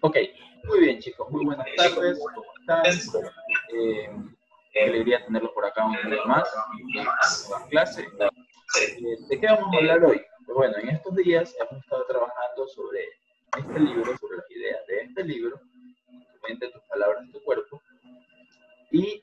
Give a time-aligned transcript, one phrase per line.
[0.00, 0.16] Ok,
[0.64, 2.44] muy bien chicos, muy buenas tardes, ¿cómo?
[3.72, 4.10] Eh,
[4.72, 6.48] qué alegría tenerlos por acá un día más
[7.58, 8.02] en clase.
[8.02, 10.22] Eh, ¿De qué vamos a hablar hoy?
[10.48, 13.08] Bueno, en estos días hemos estado trabajando sobre
[13.56, 15.58] este libro, sobre las ideas de este libro,
[16.06, 17.80] tu mente, tus palabras, tu cuerpo.
[18.90, 19.22] Y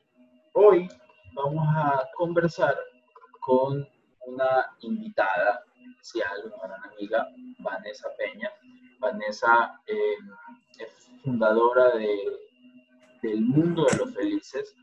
[0.54, 0.90] hoy
[1.34, 2.78] vamos a conversar
[3.42, 3.88] con
[4.26, 7.28] una invitada especial, una gran amiga,
[7.60, 8.52] Vanessa Peña.
[9.00, 10.16] Vanessa eh,
[10.80, 12.40] es fundadora de,
[13.22, 14.76] del Mundo de los Felices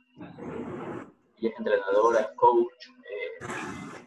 [1.39, 3.47] y es entrenadora, es coach eh,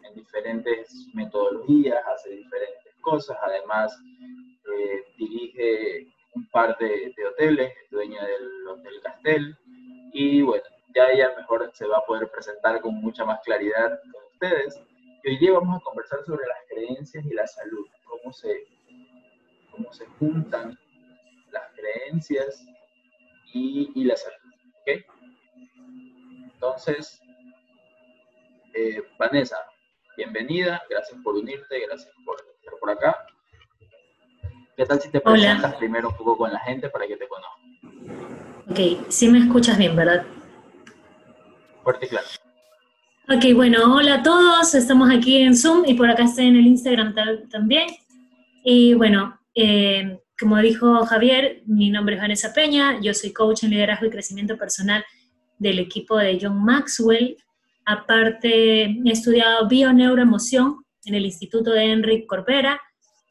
[0.04, 3.96] en diferentes metodologías, hace diferentes cosas, además
[4.76, 9.56] eh, dirige un par de, de, hoteles, es dueña del Hotel Castel
[10.12, 10.64] y bueno,
[10.94, 14.80] ya ella mejor se va a poder presentar con mucha más claridad con ustedes.
[15.24, 18.64] Y hoy día vamos a conversar sobre las creencias y la salud, cómo se,
[19.72, 20.78] cómo se juntan
[21.84, 22.64] creencias
[23.52, 24.36] y, y la salud.
[24.82, 25.04] ¿okay?
[26.54, 27.20] Entonces,
[28.74, 29.56] eh, Vanessa,
[30.16, 33.26] bienvenida, gracias por unirte, gracias por estar por acá.
[34.76, 35.78] ¿Qué tal si te presentas Hola.
[35.78, 38.64] primero un poco con la gente para que te conozcan?
[38.68, 40.24] Ok, sí me escuchas bien, ¿verdad?
[41.84, 42.26] Fuerte y claro.
[43.28, 46.66] Ok, bueno, hola a todos, estamos aquí en Zoom y por acá estoy en el
[46.66, 47.14] Instagram
[47.50, 47.86] también.
[48.64, 53.70] Y bueno, eh, como dijo Javier, mi nombre es Vanessa Peña, yo soy coach en
[53.70, 55.04] liderazgo y crecimiento personal
[55.58, 57.36] del equipo de John Maxwell.
[57.86, 62.80] Aparte, he estudiado bioneuroemoción en el Instituto de Enrique Corbera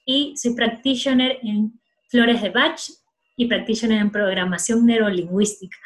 [0.05, 2.79] y soy practitioner en Flores de Bach
[3.35, 5.77] y practitioner en programación neurolingüística,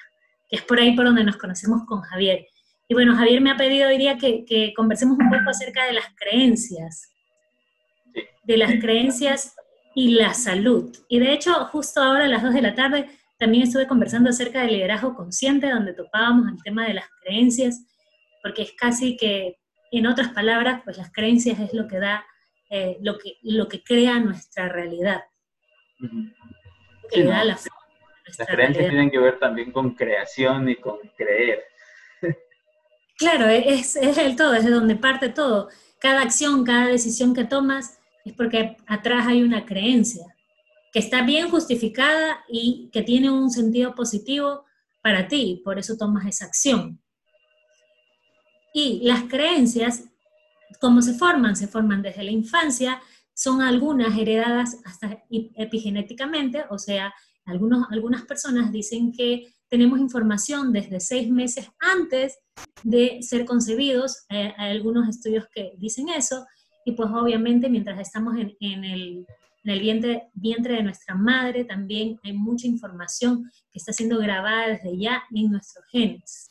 [0.49, 2.45] que es por ahí por donde nos conocemos con Javier.
[2.87, 5.93] Y bueno, Javier me ha pedido hoy día que, que conversemos un poco acerca de
[5.93, 7.09] las creencias,
[8.43, 9.56] de las creencias
[9.97, 10.95] y la salud.
[11.09, 13.09] Y de hecho, justo ahora a las 2 de la tarde
[13.39, 17.83] también estuve conversando acerca del liderazgo consciente, donde topábamos el tema de las creencias,
[18.43, 19.57] porque es casi que,
[19.91, 22.23] en otras palabras, pues las creencias es lo que da,
[22.69, 25.23] eh, lo, que, lo que crea nuestra realidad.
[25.99, 26.33] Uh -huh.
[27.11, 27.31] sí, no.
[27.31, 27.67] da la, las
[28.27, 28.89] creencias realidad.
[28.89, 31.63] tienen que ver también con creación y con creer.
[33.17, 35.69] Claro, es, es el todo, es de donde parte todo.
[35.99, 40.25] Cada acción, cada decisión que tomas es porque atrás hay una creencia
[40.91, 44.65] que está bien justificada y que tiene un sentido positivo
[45.01, 46.99] para ti, por eso tomas esa acción.
[48.73, 50.03] Y las creencias,
[50.79, 51.55] ¿cómo se forman?
[51.55, 53.01] Se forman desde la infancia,
[53.33, 57.13] son algunas heredadas hasta epigenéticamente, o sea,
[57.45, 62.39] algunos, algunas personas dicen que tenemos información desde seis meses antes
[62.83, 66.45] de ser concebidos, eh, hay algunos estudios que dicen eso,
[66.87, 69.27] y pues obviamente mientras estamos en, en, el,
[69.65, 73.43] en el vientre, vientre, de nuestra madre también hay mucha información
[73.73, 76.49] que está siendo grabada desde ya en nuestros genes.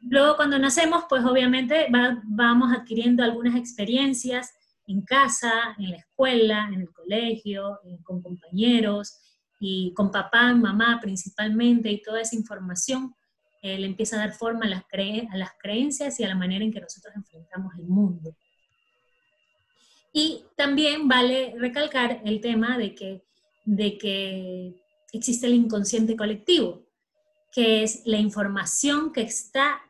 [0.00, 4.54] Luego cuando nacemos, pues obviamente va, vamos adquiriendo algunas experiencias
[4.86, 9.18] en casa, en la escuela, en el colegio, eh, con compañeros,
[9.58, 13.12] y con papá, mamá principalmente, y toda esa información
[13.60, 16.36] eh, le empieza a dar forma a las, cre a las creencias y a la
[16.36, 18.36] manera en que nosotros enfrentamos el mundo.
[20.12, 23.24] Y también vale recalcar el tema de que,
[23.64, 24.74] de que
[25.12, 26.86] existe el inconsciente colectivo,
[27.52, 29.80] que es la información que está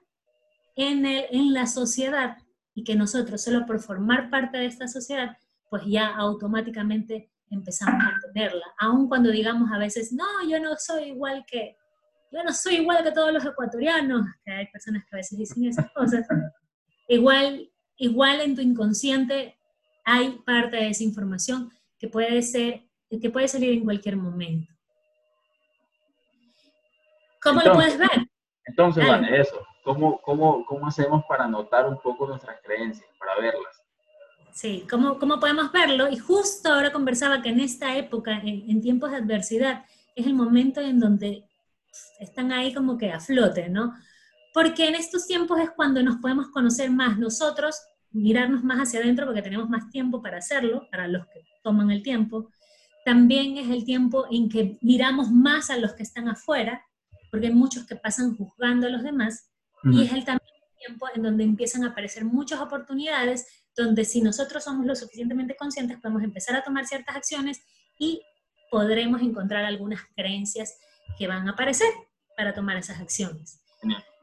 [0.76, 2.38] en, el, en la sociedad
[2.74, 5.36] y que nosotros, solo por formar parte de esta sociedad,
[5.68, 11.04] pues ya automáticamente empezamos a tenerla, aun cuando digamos a veces, no, yo no soy
[11.04, 11.76] igual que,
[12.30, 15.64] yo no soy igual que todos los ecuatorianos, que hay personas que a veces dicen
[15.64, 16.26] esas cosas,
[17.08, 19.57] igual, igual en tu inconsciente
[20.10, 24.72] hay parte de esa información que puede ser, que puede salir en cualquier momento.
[27.42, 28.28] ¿Cómo entonces, lo puedes ver?
[28.64, 33.82] Entonces, Vane, eso, ¿cómo, cómo, ¿cómo hacemos para notar un poco nuestras creencias, para verlas?
[34.54, 36.08] Sí, ¿cómo, ¿cómo, podemos verlo?
[36.08, 39.84] Y justo ahora conversaba que en esta época, en, en, tiempos de adversidad,
[40.16, 41.44] es el momento en donde
[42.18, 43.94] están ahí como que a flote, ¿no?
[44.54, 47.78] Porque en estos tiempos es cuando nos podemos conocer más nosotros,
[48.10, 52.02] mirarnos más hacia adentro porque tenemos más tiempo para hacerlo, para los que toman el
[52.02, 52.50] tiempo.
[53.04, 56.84] También es el tiempo en que miramos más a los que están afuera,
[57.30, 59.50] porque hay muchos que pasan juzgando a los demás,
[59.84, 59.94] uh -huh.
[59.94, 63.46] y es el también tiempo en donde empiezan a aparecer muchas oportunidades
[63.76, 67.60] donde si nosotros somos lo suficientemente conscientes podemos empezar a tomar ciertas acciones
[67.98, 68.22] y
[68.70, 70.78] podremos encontrar algunas creencias
[71.18, 71.88] que van a aparecer
[72.36, 73.60] para tomar esas acciones.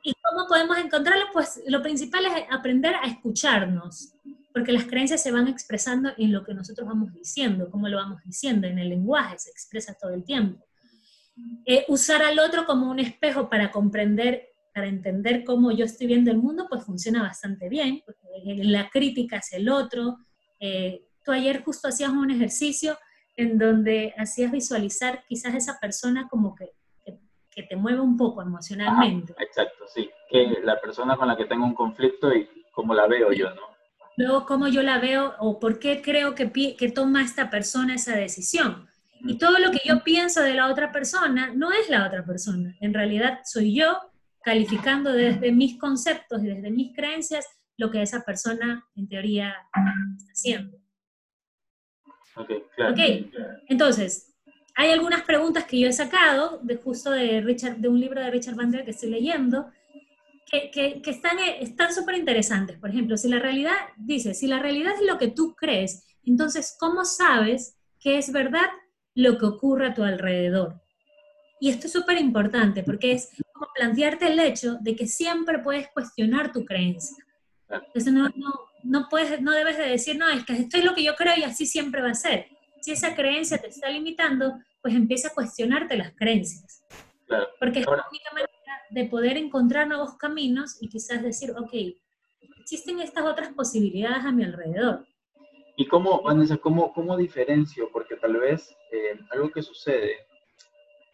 [0.05, 1.29] ¿Y cómo podemos encontrarlas?
[1.33, 4.13] Pues lo principal es aprender a escucharnos,
[4.53, 8.21] porque las creencias se van expresando en lo que nosotros vamos diciendo, cómo lo vamos
[8.23, 10.63] diciendo, en el lenguaje se expresa todo el tiempo.
[11.65, 16.31] eh, usar al otro como un espejo para comprender, para entender cómo yo estoy viendo
[16.31, 20.17] el mundo, pues funciona bastante bien, porque la crítica hacia el otro.
[20.59, 22.97] Eh, tú ayer justo hacías un ejercicio
[23.35, 26.69] en donde hacías visualizar quizás esa persona como que,
[27.55, 29.33] que, te mueve un poco emocionalmente.
[29.39, 33.31] exacto, sí, que la persona con la que tengo un conflicto y cómo la veo
[33.31, 33.61] yo, ¿no?
[34.17, 38.15] Luego, cómo yo la veo o por qué creo que, que toma esta persona esa
[38.15, 38.87] decisión.
[39.21, 42.75] Y todo lo que yo pienso de la otra persona no es la otra persona.
[42.79, 43.97] En realidad soy yo
[44.43, 47.47] calificando desde mis conceptos y desde mis creencias
[47.77, 50.77] lo que esa persona en teoría está haciendo.
[52.35, 52.93] Ok, claro.
[52.93, 52.99] Ok,
[53.67, 54.34] entonces,
[54.75, 58.30] hay algunas preguntas que yo he sacado de justo de, Richard, de un libro de
[58.30, 59.72] Richard Bandler que estoy leyendo,
[60.45, 62.77] que, que, que están súper interesantes.
[62.77, 66.75] Por ejemplo, si la realidad, dice, si la realidad es lo que tú crees, entonces,
[66.77, 68.68] ¿cómo sabes que es verdad
[69.13, 70.81] lo que ocurre a tu alrededor?
[71.60, 75.88] Y esto es súper importante porque es como plantearte el hecho de que siempre puedes
[75.94, 77.24] cuestionar tu creencia.
[77.69, 80.94] Entonces no, no, no, puedes, no debes de decir, no, es que esto es lo
[80.94, 82.48] que yo creo y así siempre va a ser.
[82.85, 86.83] Si esa creencia te está limitando, pues empieza a cuestionarte las creencias.
[87.59, 88.51] Porque es la única manera
[88.91, 91.73] de poder encontrar nuevos caminos y quizás decir, ok,
[92.59, 95.03] existen estas otras posibilidades a mi alrededor.
[95.75, 97.89] ¿Y cómo, Vanessa, cómo, cómo diferencio?
[97.91, 100.19] Porque tal vez eh, algo que sucede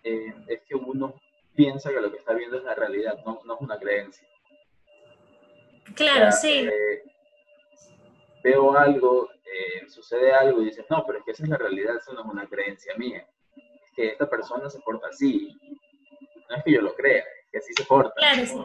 [0.04, 1.22] eh, es que uno
[1.56, 4.28] piensa que lo que está viendo es la realidad, no, no es una creencia.
[5.96, 6.68] Claro, sí.
[6.68, 7.04] Eh,
[8.44, 11.98] veo algo, eh, sucede algo y dices, no, pero es que esa es la realidad,
[11.98, 13.26] eso no es una creencia mía.
[13.56, 15.58] Es que esta persona se porta así.
[16.50, 18.14] No es que yo lo crea, es que así se porta.
[18.16, 18.58] Claro, sí.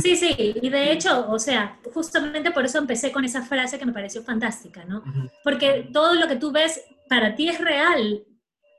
[0.00, 3.84] Sí, sí, y de hecho, o sea, justamente por eso empecé con esa frase que
[3.84, 5.04] me pareció fantástica, ¿no?
[5.44, 8.24] Porque todo lo que tú ves para ti es real,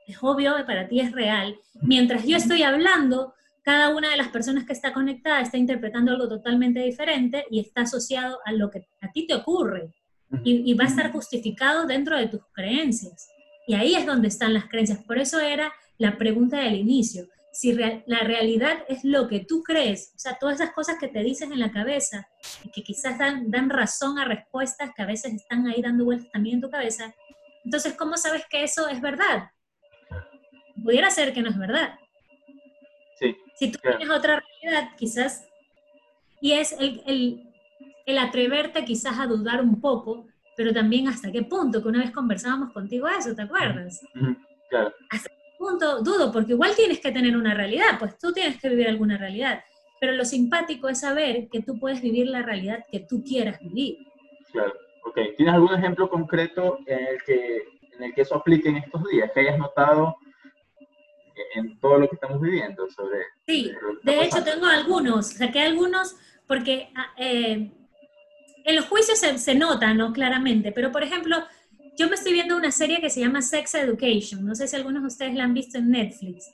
[0.08, 1.56] es obvio que para ti es real.
[1.82, 3.32] Mientras yo estoy hablando,
[3.62, 7.82] cada una de las personas que está conectada está interpretando algo totalmente diferente y está
[7.82, 9.94] asociado a lo que a ti te ocurre
[10.42, 13.28] y, va a estar justificado dentro de tus creencias.
[13.66, 15.02] Y ahí es donde están las creencias.
[15.04, 17.26] Por eso era la pregunta del inicio.
[17.52, 21.22] Si la realidad es lo que tú crees, o sea, todas esas cosas que te
[21.22, 22.26] dices en la cabeza
[22.64, 26.32] y que quizás dan, dan razón a respuestas que a veces están ahí dando vueltas
[26.32, 27.14] también en tu cabeza,
[27.64, 29.50] entonces, ¿cómo sabes que eso es verdad?
[30.82, 31.98] Pudiera ser que no es verdad.
[33.56, 35.46] Si tú tienes otra realidad, quizás,
[36.40, 37.53] y es el, el,
[38.06, 42.10] el, atreverte quizás a dudar un poco, pero también hasta qué punto, que una vez
[42.10, 44.00] conversábamos contigo eso, ¿te acuerdas?
[44.70, 44.92] Claro.
[45.10, 48.68] Hasta qué punto dudo, porque igual tienes que tener una realidad, pues tú tienes que
[48.68, 49.62] vivir alguna realidad,
[50.00, 53.98] pero lo simpático es saber que tú puedes vivir la realidad que tú quieras vivir.
[54.52, 54.74] Claro,
[55.04, 55.18] ok.
[55.36, 57.64] ¿Tienes algún ejemplo concreto en el que,
[57.96, 60.16] en el que eso aplique en estos días, que hayas notado
[61.54, 63.24] en todo lo que estamos viviendo sobre...
[63.46, 63.72] Sí,
[64.02, 66.16] de hecho tengo algunos, saqué algunos
[66.46, 67.70] porque ah, eh,
[68.64, 70.12] en los juicios se, se, nota, ¿no?
[70.12, 71.44] Claramente, pero por ejemplo,
[71.96, 75.02] yo me estoy viendo una serie que se llama Sex Education, no sé si algunos
[75.02, 76.50] de ustedes la han visto en Netflix.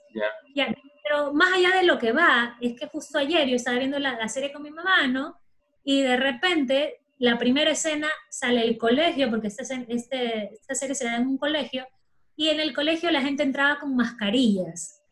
[0.54, 0.74] Ya.
[1.02, 4.16] pero más allá de lo que va, es que justo ayer yo estaba viendo la,
[4.16, 5.40] la serie con mi mamá, ¿no?
[5.82, 11.04] Y de repente la primera escena sale el colegio, porque esta, este, esta serie se
[11.04, 11.86] da en un colegio,
[12.34, 15.02] y en el colegio la gente entraba con mascarillas.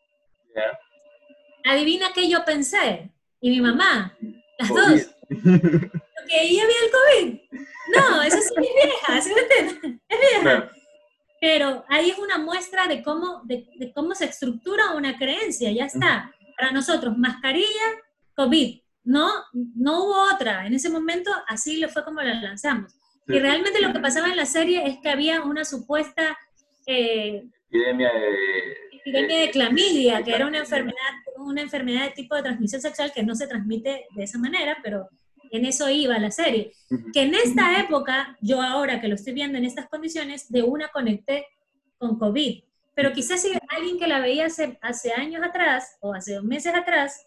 [1.65, 4.17] Adivina qué yo pensé, y mi mamá,
[4.59, 5.15] las dos.
[6.29, 7.41] Que ahí había el COVID.
[7.97, 10.01] No, eso sí es vieja, ¿sí me entiendes?
[10.09, 10.71] Es vieja.
[11.41, 16.35] Pero ahí es una muestra de cómo, de, cómo se estructura una creencia, ya está.
[16.59, 17.67] Para nosotros, mascarilla,
[18.35, 18.81] COVID.
[19.05, 20.67] No, no hubo otra.
[20.67, 22.95] En ese momento así lo fue como la lanzamos.
[23.27, 26.37] Y realmente lo que pasaba en la serie es que había una supuesta
[26.87, 28.11] eh, epidemia
[29.05, 30.97] de, clamidia, que era una enfermedad,
[31.37, 35.09] una enfermedad de tipo de transmisión sexual que no se transmite de esa manera, pero
[35.51, 36.73] en eso iba la serie.
[37.13, 40.89] Que en esta época, yo ahora que lo estoy viendo en estas condiciones, de una
[40.89, 41.47] conecté
[41.99, 42.63] con COVID.
[42.95, 47.27] Pero quizás si alguien que la veía hace, hace años atrás o hace meses atrás,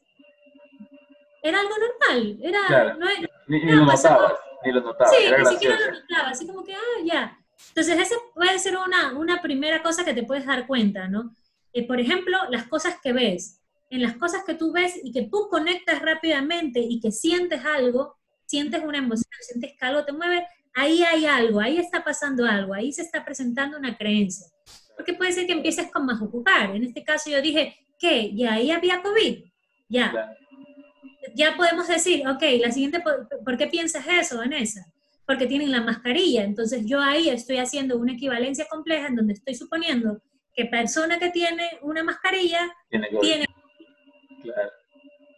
[1.42, 2.40] era algo normal.
[2.42, 3.08] Era, no,
[3.48, 5.10] ni, lo notaba, ni lo notaba.
[5.10, 6.30] Sí, ni siquiera lo notaba.
[6.30, 7.38] Así como que, ah, ya.
[7.70, 11.34] Entonces, esa puede ser una, una primera cosa que te puedes dar cuenta, ¿no?
[11.74, 13.61] Eh, por ejemplo, las cosas que ves.
[13.92, 18.16] En las cosas que tú ves y que tú conectas rápidamente y que sientes algo,
[18.48, 22.74] sientes una emoción, sientes que algo te mueve, ahí hay algo, ahí está pasando algo,
[22.74, 24.48] ahí se está presentando una creencia.
[24.98, 26.76] Porque puede ser que empieces con más ocupar.
[26.76, 28.34] En este caso yo dije, ¿qué?
[28.34, 29.44] ¿Ya ahí había COVID?
[29.90, 30.36] Ya.
[31.36, 33.04] Ya podemos decir, ok, la siguiente,
[33.46, 34.92] ¿por qué piensas eso, Vanessa?
[35.32, 36.44] porque tienen la mascarilla.
[36.44, 40.22] Entonces yo ahí estoy haciendo una equivalencia compleja en donde estoy suponiendo
[40.54, 42.70] que persona que tiene una mascarilla
[43.22, 43.46] tiene,
[44.42, 44.72] Claro.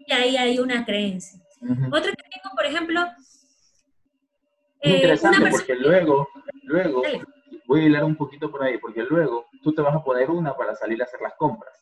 [0.06, 1.40] Y ahí hay una creencia.
[1.88, 3.02] Otra que tengo, por ejemplo...
[4.82, 6.28] Eh, interesante porque luego,
[6.64, 7.04] luego,
[7.66, 10.56] voy a hilar un poquito por ahí, porque luego tú te vas a poner una
[10.58, 11.74] para salir a hacer las compras.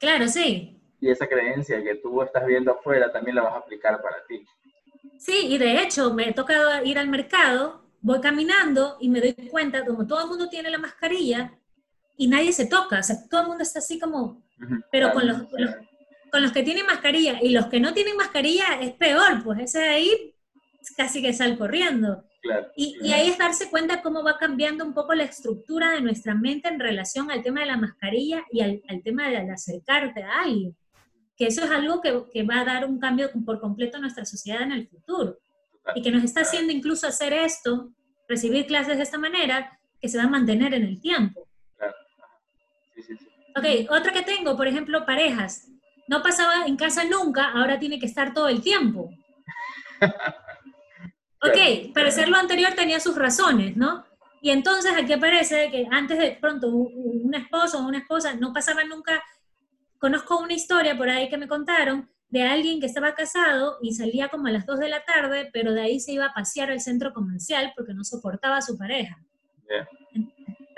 [0.00, 0.80] Claro, sí.
[1.00, 4.44] Y esa creencia que tú estás viendo afuera también la vas a aplicar para ti.
[5.16, 9.34] Sí, y de hecho me he tocado ir al mercado, voy caminando y me doy
[9.48, 11.52] cuenta, como todo el mundo tiene la mascarilla
[12.18, 14.42] y nadie se toca, o sea, todo el mundo está así como,
[14.92, 15.42] pero con los,
[16.30, 19.78] con los que tienen mascarilla y los que no tienen mascarilla es peor, pues ese
[19.78, 20.34] de ahí
[20.96, 22.24] casi que sale corriendo.
[22.76, 26.34] y, y, ahí es darse cuenta cómo va cambiando un poco la estructura de nuestra
[26.34, 30.22] mente en relación al tema de la mascarilla y al, al tema de, de acercarte
[30.22, 30.76] a alguien
[31.38, 34.24] que eso es algo que, que, va a dar un cambio por completo a nuestra
[34.24, 35.38] sociedad en el futuro.
[35.94, 37.92] Y que nos está haciendo incluso hacer esto,
[38.28, 41.47] recibir clases de esta manera, que se va a mantener en el tiempo.
[42.98, 43.28] Sí, sí, sí.
[43.56, 45.68] Ok, otra que tengo, por ejemplo, parejas.
[46.08, 49.10] No pasaba en casa nunca, ahora tiene que estar todo el tiempo.
[51.40, 54.04] Ok, para hacer lo anterior tenía sus razones, ¿no?
[54.42, 58.82] Y entonces aquí aparece que antes de pronto un esposo o una esposa no pasaba
[58.82, 59.22] nunca
[59.98, 64.28] conozco una historia por ahí que me contaron de alguien que estaba casado y salía
[64.30, 66.80] como a las 2 de la tarde, pero de ahí se iba a pasear al
[66.80, 69.16] centro comercial porque no soportaba a su pareja.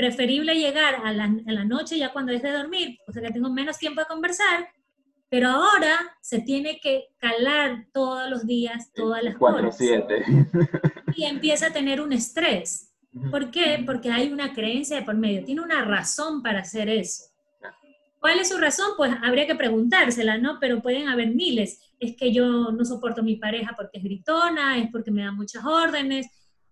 [0.00, 3.32] Preferible llegar a la, a la, noche ya cuando es de dormir, o sea que
[3.32, 4.66] tengo menos tiempo de conversar,
[5.28, 9.76] pero ahora se tiene que calar todos los días, todas las 4, horas.
[9.76, 10.24] 7.
[11.16, 12.94] Y empieza a tener un estrés.
[13.30, 13.82] ¿Por qué?
[13.84, 17.24] Porque hay una creencia de por medio, tiene una razón para hacer eso.
[18.20, 18.92] ¿Cuál es su razón?
[18.96, 20.56] Pues habría que preguntársela, ¿no?
[20.60, 21.92] Pero pueden haber miles.
[21.98, 25.32] Es que yo no soporto a mi pareja porque es gritona, es porque me da
[25.32, 26.26] muchas órdenes,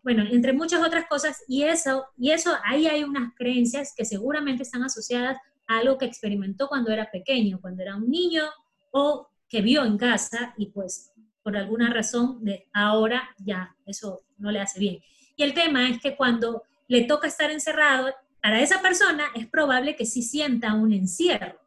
[0.09, 1.45] bueno, entre muchas otras cosas.
[1.47, 5.37] Y eso, y eso ahí hay unas creencias que seguramente están asociadas
[5.67, 8.45] a algo que experimentó cuando era pequeño, cuando era un niño
[8.91, 11.13] o que vio en casa y pues
[11.43, 14.99] por alguna razón de ahora ya eso no le hace bien.
[15.37, 19.95] Y el tema es que cuando le toca estar encerrado, para esa persona es probable
[19.95, 21.61] que sí sienta un encierro.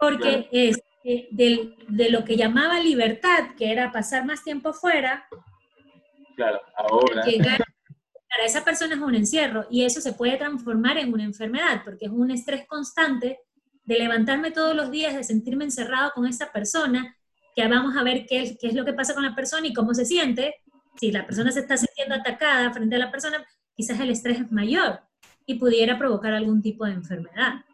[0.00, 5.28] Porque es eh, de, lo que llamaba libertad, que era pasar más tiempo fuera,
[6.42, 7.22] claro, ahora.
[7.22, 12.06] para esa persona es un encierro y eso se puede transformar en una enfermedad, porque
[12.06, 13.38] es un estrés constante
[13.84, 17.16] de levantarme todos los días, de sentirme encerrado con esa persona,
[17.54, 19.92] que vamos a ver qué, qué es lo que pasa con la persona y cómo
[19.94, 20.56] se siente.
[20.96, 23.44] Si la persona se está sintiendo atacada frente a la persona,
[23.74, 25.00] quizás el estrés es mayor
[25.46, 27.64] y pudiera provocar algún tipo de enfermedad.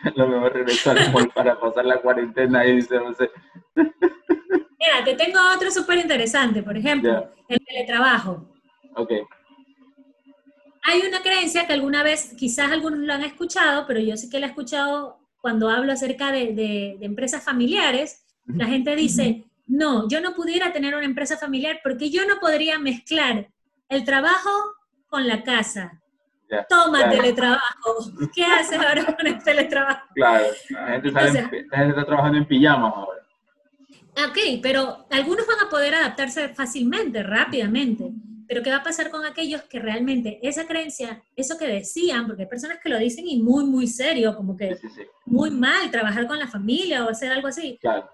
[0.16, 0.96] Lo mejor regresar
[1.34, 3.30] para pasar la cuarentena y dice, no sé.
[4.80, 8.48] Mira, te tengo otro súper interesante, por ejemplo, el teletrabajo.
[8.96, 9.12] Ok.
[10.82, 14.40] Hay una creencia que alguna vez, quizás algunos lo han escuchado, pero yo sí que
[14.40, 18.24] la he escuchado cuando hablo acerca de, de empresas familiares.
[18.46, 22.78] La gente dice, no, yo no pudiera tener una empresa familiar porque yo no podría
[22.78, 23.48] mezclar
[23.88, 24.50] el trabajo
[25.08, 26.00] con la casa.
[26.68, 28.10] Toma teletrabajo.
[28.34, 30.08] ¿Qué haces ahora con el teletrabajo?
[30.14, 31.08] Claro, la gente,
[31.68, 33.19] está trabajando en pijamas ahora.
[34.16, 38.10] Ok, pero algunos van a poder adaptarse fácilmente, rápidamente.
[38.46, 42.42] Pero ¿qué va a pasar con aquellos que realmente esa creencia, eso que decían, porque
[42.42, 44.76] hay personas que lo dicen y muy, muy serio, como que
[45.24, 47.78] muy mal trabajar con la familia o hacer algo así.
[47.80, 48.10] Claro.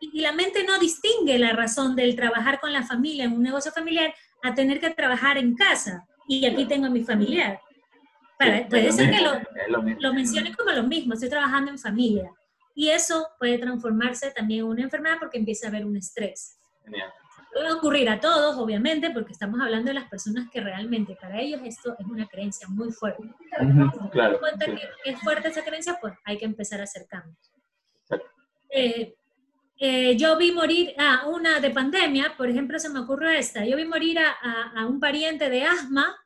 [0.00, 3.42] Y, y la mente no distingue la razón del trabajar con la familia en un
[3.42, 7.60] negocio familiar a tener que trabajar en casa y aquí tengo a mi familiar.
[8.38, 9.32] puede ser que lo,
[9.98, 12.30] lo, mencione como lo mismo, estoy trabajando en familia.
[12.78, 16.60] Y eso puede transformarse también en una enfermedad porque empieza a haber un estrés.
[17.52, 21.60] Puede ocurrir a todos, obviamente, porque estamos hablando de las personas que realmente para ellos
[21.64, 23.24] esto es una creencia muy fuerte.
[23.24, 27.52] Uh claro, cuenta que, es fuerte esa creencia, pues hay que empezar a hacer cambios.
[28.70, 29.16] Eh,
[29.78, 33.76] eh, yo vi morir a una de pandemia, por ejemplo, se me ocurrió esta, yo
[33.76, 34.36] vi morir a,
[34.76, 36.16] a, un pariente de asma,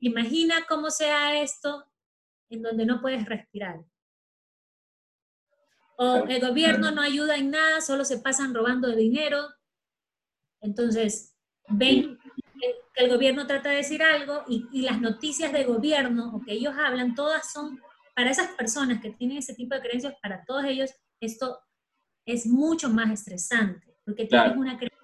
[0.00, 1.84] imagina cómo sea esto
[2.48, 3.84] en donde no puedes respirar.
[6.02, 9.36] O el gobierno no ayuda en nada, solo se pasan robando dinero.
[10.62, 11.36] Entonces,
[11.68, 12.18] ven
[12.94, 16.52] que el gobierno trata de decir algo y, y las noticias de gobierno o que
[16.52, 17.78] ellos hablan, todas son,
[18.16, 20.90] para esas personas que tienen ese tipo de creencias, para todos ellos,
[21.20, 21.58] esto
[22.24, 24.98] es mucho más estresante, porque tienes una creencia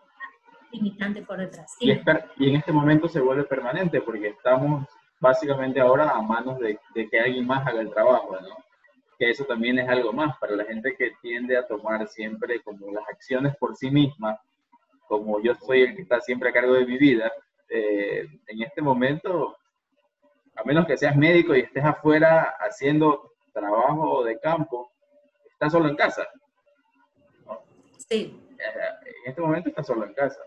[0.72, 1.76] limitante por detrás.
[1.78, 4.88] Y, y, en este momento se vuelve permanente, porque estamos
[5.20, 8.65] básicamente ahora a manos de, de, que alguien más haga el trabajo, ¿no?
[9.18, 12.92] Que eso también es algo más para la gente que tiende a tomar siempre como
[12.92, 14.38] las acciones por sí misma,
[15.08, 17.32] como yo soy el que está siempre a cargo de mi vida,
[17.68, 19.56] eh, en este momento
[20.64, 24.90] menos que seas médico y estés afuera haciendo trabajo de campo,
[25.50, 26.26] estás solo en casa.
[28.08, 28.40] Sí.
[28.58, 30.40] En este momento estás solo en casa.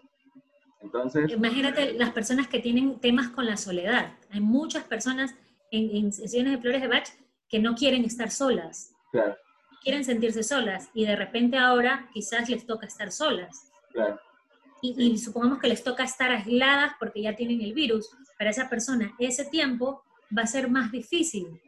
[0.81, 1.31] Entonces...
[1.31, 4.13] Imagínate las personas que tienen temas con la soledad.
[4.31, 5.35] Hay muchas personas
[5.71, 7.07] en, sesiones de flores de Bach
[7.49, 8.93] que no quieren estar solas.
[9.11, 9.35] Claro.
[9.81, 13.71] Quieren sentirse solas y de repente ahora quizás les toca estar solas.
[13.91, 14.19] Claro.
[14.81, 18.09] Y, supongamos que les toca estar aisladas porque ya tienen el virus.
[18.37, 20.03] Para esa persona ese tiempo
[20.35, 21.59] va a ser más difícil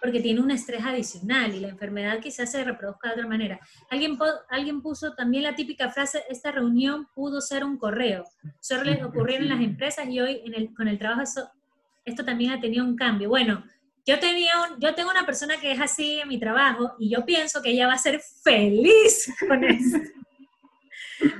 [0.00, 3.60] porque tiene un estrés adicional y la enfermedad quizás se reproduzca de otra manera.
[3.90, 4.16] Alguien,
[4.48, 8.24] alguien puso también la típica frase, esta reunión pudo ser un correo.
[8.60, 11.50] Suele ocurrir en las empresas y hoy en el, con el trabajo eso,
[12.04, 13.28] esto también ha tenido un cambio.
[13.28, 13.64] Bueno,
[14.08, 17.60] yo, tenía yo tengo una persona que es así en mi trabajo y yo pienso
[17.60, 19.98] que ella va a ser feliz con eso.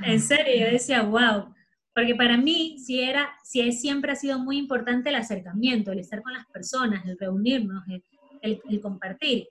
[0.05, 1.55] en serio, yo decía, wow.
[1.95, 6.23] Porque para mí, si era, si siempre ha sido muy importante el acercamiento, el estar
[6.23, 9.49] con las personas, el reunirnos, el, el, compartir.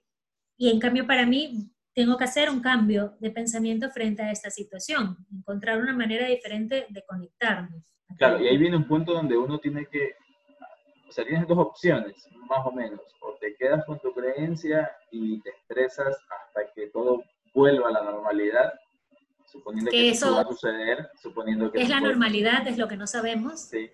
[0.55, 4.51] Y en cambio para mí tengo que hacer un cambio de pensamiento frente a esta
[4.51, 7.83] situación, encontrar una manera diferente de conectarnos.
[8.15, 10.13] Claro, y ahí viene un punto donde uno tiene que,
[11.07, 15.41] o sea, tienes dos opciones, más o menos, o te quedas con tu creencia y
[15.41, 17.23] te estresas hasta que todo
[17.53, 18.73] vuelva a la normalidad,
[19.45, 21.81] suponiendo que, eso va a suceder, suponiendo que...
[21.81, 23.61] Es la normalidad, es lo que no sabemos.
[23.61, 23.89] Sí.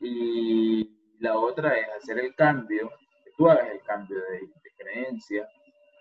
[0.00, 0.90] Y
[1.20, 2.90] la otra es hacer el cambio
[3.38, 5.48] tú hagas el cambio de, creencia,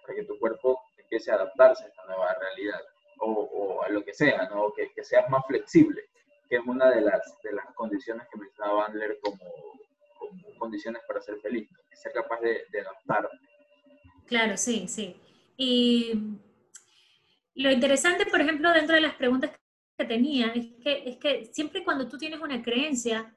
[0.01, 2.79] para que tu cuerpo empiece a adaptarse a esta nueva realidad
[3.19, 4.71] o, a lo que sea, ¿no?
[4.73, 6.03] que, que, seas más flexible,
[6.47, 9.39] que es una de las, de las condiciones que mencionaba Bandler como,
[10.29, 13.37] como condiciones para ser feliz, que ser capaz de, de adaptarte.
[14.25, 15.15] Claro, sí, sí.
[15.55, 16.13] Y
[17.55, 19.51] lo interesante, por ejemplo, dentro de las preguntas
[19.97, 23.35] que tenía, es que, es que siempre cuando tú tienes una creencia,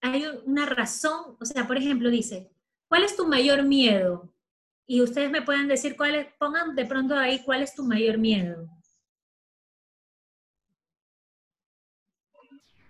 [0.00, 2.50] hay una razón, o sea, por ejemplo, dice,
[2.88, 4.32] ¿Cuál es tu mayor miedo?
[4.86, 8.18] Y ustedes me pueden decir cuál es, pongan de pronto ahí cuál es tu mayor
[8.18, 8.68] miedo.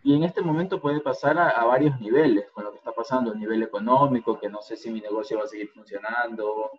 [0.06, 3.34] Y en este momento puede pasar a, varios niveles, con lo que está pasando, a
[3.34, 6.70] nivel económico, que no sé si mi negocio va a seguir funcionando,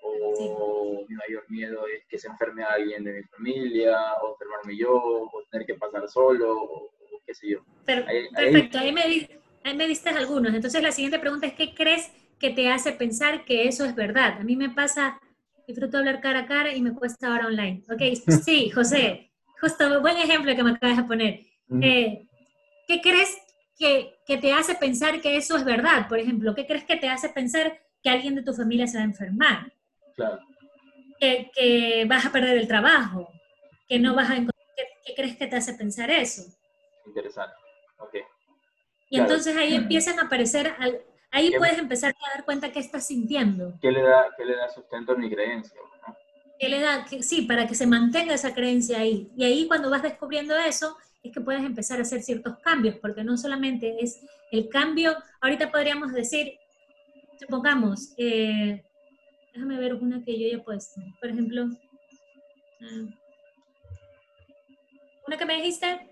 [0.00, 4.94] o mi mayor miedo es que se enferme alguien de mi familia, o enfermarme yo,
[4.94, 6.90] o tener que pasar solo, o,
[7.26, 7.58] qué sé yo.
[7.84, 9.02] perfecto, ahí, me,
[9.64, 10.54] ahí me diste algunos.
[10.54, 14.38] Entonces la siguiente pregunta es, ¿qué crees que te hace pensar que eso es verdad.
[14.40, 15.20] A mí me pasa,
[15.66, 17.82] disfruto hablar cara a cara y me cuesta ahora online.
[17.90, 18.02] Ok,
[18.44, 21.40] sí, José, justo buen ejemplo que me acabas de poner.
[21.82, 22.27] Eh,
[22.88, 23.38] ¿Qué crees
[23.78, 26.08] que, que, te hace pensar que eso es verdad?
[26.08, 29.02] Por ejemplo, ¿qué crees que te hace pensar que alguien de tu familia se va
[29.02, 29.72] a enfermar?
[30.16, 30.40] Claro.
[31.20, 33.30] Que, que vas a perder el trabajo,
[33.86, 34.56] que no vas a encontrar.
[35.04, 36.42] ¿Qué, crees que te hace pensar eso?
[37.06, 37.54] Interesante.
[37.98, 38.16] Ok.
[39.10, 40.74] Y entonces ahí empiezan a aparecer
[41.30, 43.74] Ahí puedes empezar a dar cuenta qué estás sintiendo.
[43.82, 45.78] ¿Qué le da, qué le da sustento a mi creencia?
[46.58, 47.06] ¿Qué le da?
[47.20, 49.30] sí, para que se mantenga esa creencia ahí.
[49.36, 53.24] Y ahí cuando vas descubriendo eso, es que puedes empezar a hacer ciertos cambios, porque
[53.24, 56.54] no solamente es el cambio, ahorita podríamos decir,
[57.38, 58.82] supongamos, eh,
[59.52, 63.08] déjame ver una que yo haya puesto, por ejemplo, mm,
[65.26, 66.08] una que me dijiste,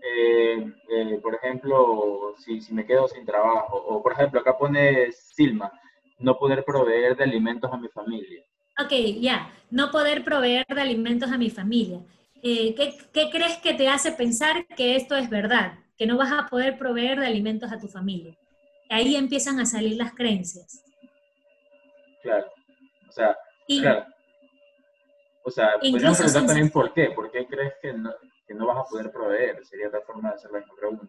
[0.00, 5.12] eh, eh, por ejemplo, si, si, me quedo sin trabajo, o por ejemplo, acá pone
[5.12, 5.72] Silma,
[6.18, 8.42] no poder proveer de alimentos a mi familia.
[8.80, 12.00] Ok, ya, no poder proveer de alimentos a mi familia.
[12.42, 15.78] Eh, ¿qué, ¿Qué crees que te hace pensar que esto es verdad?
[15.96, 18.36] Que no vas a poder proveer de alimentos a tu familia.
[18.90, 20.84] Ahí empiezan a salir las creencias.
[22.22, 22.46] Claro,
[23.08, 24.06] o sea, claro.
[25.44, 27.10] O sea, podríamos preguntar también por qué.
[27.10, 28.12] ¿Por qué crees que no,
[28.48, 29.64] que no vas a poder proveer.
[29.64, 31.06] Sería otra forma de hacer la misma pregunta.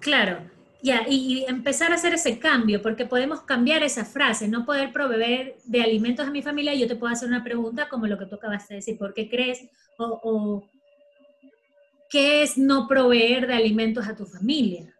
[0.00, 0.40] Claro,
[0.82, 5.56] ya, y, empezar a hacer ese cambio, porque podemos cambiar esa frase, no poder proveer
[5.64, 8.34] de alimentos a mi familia, yo te puedo hacer una pregunta como lo que tú
[8.34, 9.68] acabas de decir, ¿por qué crees?
[10.00, 10.64] O,
[12.08, 14.94] ¿qué es no proveer de alimentos a tu familia?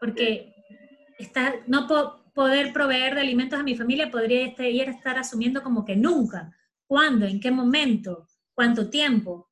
[0.00, 0.54] Porque
[1.18, 1.86] está, no
[2.34, 6.56] poder proveer de alimentos a mi familia podría estar, asumiendo como que nunca.
[6.86, 7.26] ¿Cuándo?
[7.26, 8.26] ¿En qué momento?
[8.54, 9.50] ¿Cuánto tiempo?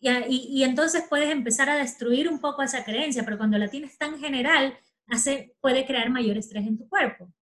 [0.00, 4.18] Y, entonces puedes empezar a destruir un poco esa creencia, pero cuando la tienes tan
[4.18, 7.32] general, hace, puede crear mayor estrés en tu cuerpo.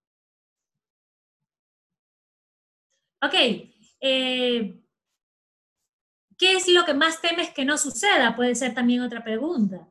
[3.23, 3.35] Ok,
[4.01, 4.81] eh,
[6.39, 8.35] ¿qué es lo que más temes que no suceda?
[8.37, 9.89] Puede ser también otra pregunta.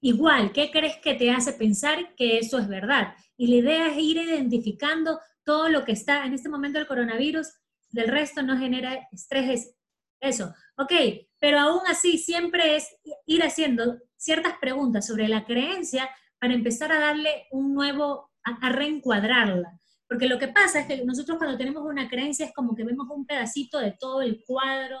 [0.00, 3.14] Igual, ¿qué crees que te hace pensar que eso es verdad?
[3.36, 7.48] Y la idea es ir identificando todo lo que está en este momento del coronavirus,
[7.90, 9.74] del resto no genera estrés,
[10.20, 10.54] eso.
[10.76, 10.92] Ok,
[11.38, 12.96] pero aún así siempre es
[13.26, 19.78] ir haciendo, ciertas preguntas sobre la creencia para empezar a darle un nuevo, a, reencuadrarla.
[20.12, 23.08] Porque lo que pasa es que nosotros cuando tenemos una creencia es como que vemos
[23.08, 25.00] un pedacito de todo el cuadro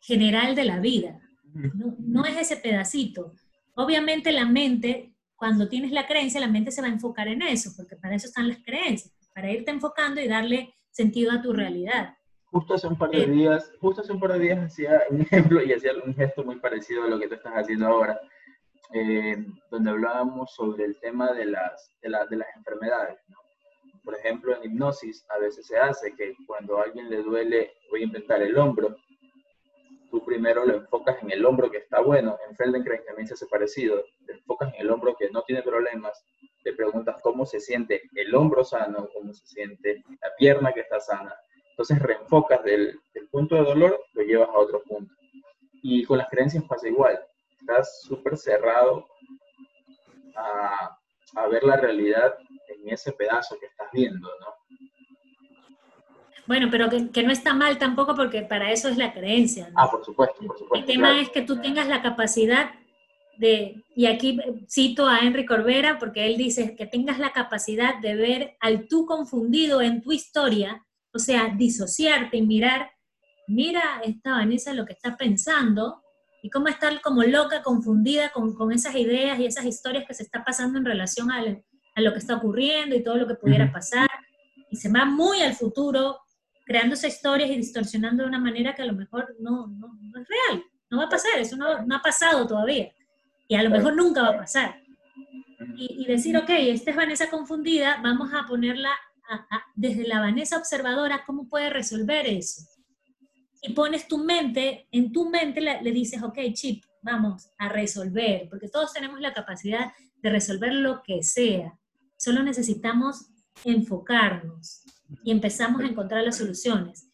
[0.00, 1.20] general de la vida.
[1.52, 3.34] No, no es ese pedacito.
[3.74, 7.70] Obviamente la mente, cuando tienes la creencia, la mente se va a enfocar en eso,
[7.76, 12.14] porque para eso están las creencias, para irte enfocando y darle sentido a tu realidad.
[12.46, 15.62] Justo hace un par de días, justo hace un par de días hacía un ejemplo
[15.62, 18.18] y hacía un gesto muy parecido a lo que tú estás haciendo ahora,
[18.94, 19.36] eh,
[19.70, 23.18] donde hablábamos sobre el tema de las, de, de las enfermedades.
[24.06, 28.02] Por ejemplo, en hipnosis a veces se hace que cuando a alguien le duele, voy
[28.02, 28.94] a inventar el hombro,
[30.12, 33.46] tú primero lo enfocas en el hombro que está bueno, en Feldenkrais también se hace
[33.46, 36.24] parecido, te enfocas en el hombro que no tiene problemas,
[36.62, 41.00] te preguntas cómo se siente el hombro sano, cómo se siente la pierna que está
[41.00, 41.34] sana,
[41.70, 43.00] entonces reenfocas del,
[43.32, 45.12] punto de dolor, lo llevas a otro punto.
[45.82, 47.18] Y con las creencias pasa igual.
[47.60, 49.08] Estás súper cerrado
[50.36, 50.96] a,
[51.34, 54.46] a, ver la realidad en ese pedazo que estás viendo, ¿no?
[56.46, 59.72] Bueno, pero que, no está mal tampoco porque para eso es la creencia.
[59.74, 60.76] Ah, por supuesto, por supuesto.
[60.76, 62.70] El tema es que tú tengas la capacidad
[63.36, 64.38] de, y aquí
[64.70, 69.06] cito a Henry Corbera porque él dice que tengas la capacidad de ver al tú
[69.06, 72.90] confundido en tu historia o sea, disociarte y mirar,
[73.48, 76.02] mira esta Vanessa lo que está pensando
[76.42, 80.22] y cómo está como loca, confundida con, con, esas ideas y esas historias que se
[80.22, 81.42] está pasando en relación a,
[81.96, 84.08] a lo que está ocurriendo y todo lo que pudiera pasar.
[84.70, 86.20] Y se va muy al futuro,
[86.64, 90.28] creándose historias y distorsionando de una manera que a lo mejor no, no, no es
[90.28, 90.62] real.
[90.88, 92.92] No va a pasar, eso no, no, ha pasado todavía.
[93.48, 94.80] Y a lo mejor nunca va a pasar.
[95.76, 98.90] Y, y decir, ok, esta es Vanessa confundida, vamos a ponerla
[99.74, 102.62] desde la Vanessa observadora, ¿cómo puede resolver eso?
[103.62, 108.68] Y pones tu mente, en tu mente le, dices, ok, Chip, vamos a resolver, porque
[108.68, 111.76] todos tenemos la capacidad de resolver lo que sea.
[112.26, 113.26] Solo necesitamos
[113.64, 114.82] enfocarnos
[115.22, 117.08] y empezamos a encontrar las soluciones.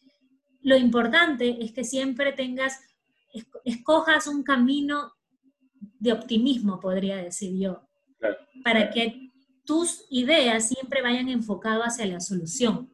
[0.63, 2.79] Lo importante es que siempre tengas,
[3.63, 5.13] escojas un camino
[5.99, 7.87] de optimismo, podría decir yo,
[8.63, 9.29] para que
[9.63, 12.91] tus ideas siempre vayan enfocado hacia la solución.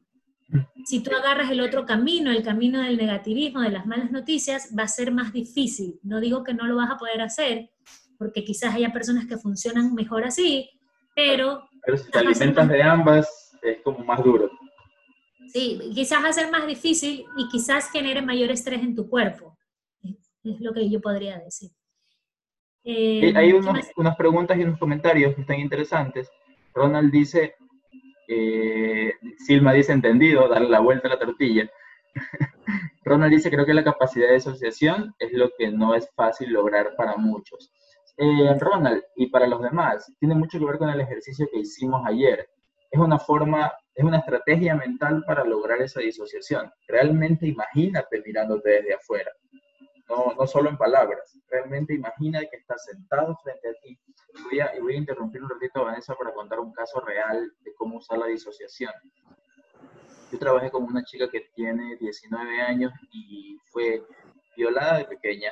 [0.87, 4.83] Si tú agarras el otro camino, el camino del negativismo, de las malas noticias, va
[4.83, 6.01] a ser más difícil.
[6.03, 7.71] No digo que no lo vas a poder hacer,
[8.17, 10.69] porque quizás haya personas que funcionan mejor así,
[11.27, 11.69] pero...
[11.85, 14.49] Pero si te alimentas de ambas, es como más duro.
[15.47, 19.57] Sí, quizás va a ser más difícil y quizás genere mayor estrés en tu cuerpo.
[20.43, 21.71] Es lo que yo podría decir.
[22.83, 26.29] Eh, hay unas preguntas y unos comentarios que están interesantes.
[26.73, 27.55] Ronald dice,
[28.27, 31.69] eh, Silma dice entendido, darle la vuelta a la tortilla.
[33.03, 36.95] Ronald dice, creo que la capacidad de asociación es lo que no es fácil lograr
[36.95, 37.71] para muchos.
[38.21, 42.05] Eh, Ronald, y para los demás, tiene mucho que ver con el ejercicio que hicimos
[42.05, 42.49] ayer.
[42.91, 46.69] Es una forma, es una estrategia mental para lograr esa disociación.
[46.87, 49.31] Realmente imagínate mirándote desde afuera
[50.09, 51.39] no, no solo en palabras.
[51.49, 53.97] Realmente imagina que estás sentado frente a ti.
[54.43, 57.51] Voy a, y voy a interrumpir un ratito a Vanessa para contar un caso real
[57.61, 58.91] de cómo usar la disociación.
[60.31, 64.03] Yo trabajé con una chica que tiene 19 años y fue
[64.55, 65.51] violada de pequeña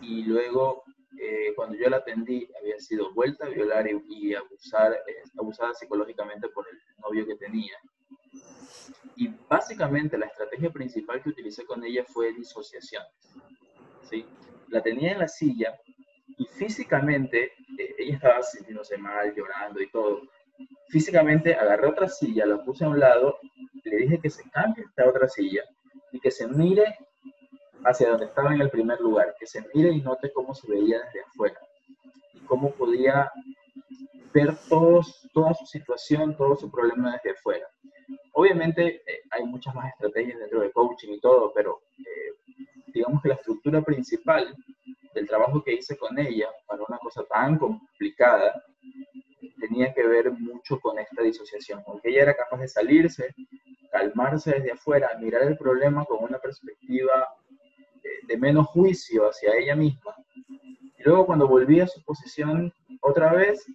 [0.00, 0.82] y luego
[1.18, 6.48] eh, cuando yo la atendí había sido vuelta a violar y, abusar, eh, abusada psicológicamente
[6.48, 7.76] por el novio que tenía.
[9.16, 13.02] Y básicamente la estrategia principal que utilicé con ella fue disociación.
[14.08, 14.24] ¿sí?
[14.68, 15.78] La tenía en la silla
[16.38, 20.22] y físicamente, eh, ella estaba sintiéndose mal, llorando y todo.
[20.88, 23.38] Físicamente agarré otra silla, la puse a un lado,
[23.84, 25.64] le dije que se cambie esta otra silla
[26.12, 26.98] y que se mire
[27.84, 31.00] hacia donde estaba en el primer lugar, que se mire y note cómo se veía
[31.00, 31.60] desde afuera
[32.34, 33.30] y cómo podía
[34.32, 37.66] ver todos, toda su situación, todo su problema desde afuera.
[38.32, 42.54] Obviamente eh, hay muchas más estrategias dentro de coaching y todo, pero eh,
[42.88, 44.54] digamos que la estructura principal
[45.14, 48.62] del trabajo que hice con ella para una cosa tan complicada
[49.58, 53.34] tenía que ver mucho con esta disociación, porque ella era capaz de salirse,
[53.90, 57.28] calmarse desde afuera, mirar el problema con una perspectiva
[58.30, 60.14] de menos juicio hacia ella misma.
[60.98, 63.66] Y luego cuando volvía a su posición otra vez,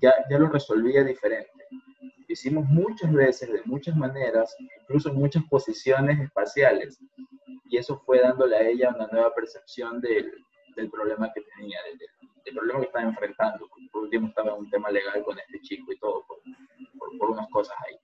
[0.00, 1.50] ya, ya lo resolvía diferente
[2.34, 6.98] hicimos muchas veces, de muchas maneras, incluso en muchas posiciones espaciales.
[7.70, 10.32] Y eso fue dándole a ella una nueva percepción del,
[10.76, 11.78] del problema que tenía,
[12.44, 13.68] del, problema que estaba enfrentando.
[13.92, 17.48] Por último, estaba en un tema legal con este chico y todo, por, por, unas
[17.50, 17.96] cosas ahí.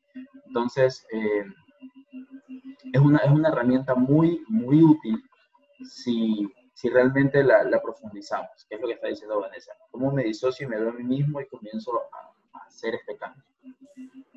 [0.46, 1.44] Entonces, eh,
[2.92, 5.22] es, una, es una herramienta muy, muy útil
[5.84, 9.72] si, si realmente la, la, profundizamos, que es lo que está diciendo Vanessa.
[9.90, 13.44] ¿Cómo me disocio y me veo a mí mismo y comienzo a, hacer este cambio?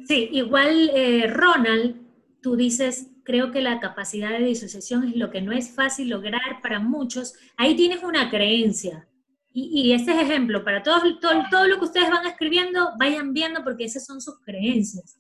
[0.05, 2.01] Sí, igual eh, Ronald,
[2.41, 6.61] tú dices, creo que la capacidad de disociación es lo que no es fácil lograr
[6.61, 7.33] para muchos.
[7.57, 9.07] Ahí tienes una creencia.
[9.53, 13.33] Y, y este es ejemplo, para todos, todo, todo lo que ustedes van escribiendo, vayan
[13.33, 15.19] viendo porque esas son sus creencias.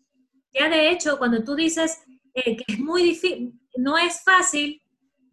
[0.53, 1.99] Ya de hecho, cuando tú dices
[2.33, 4.81] eh, que es muy difícil, no es fácil,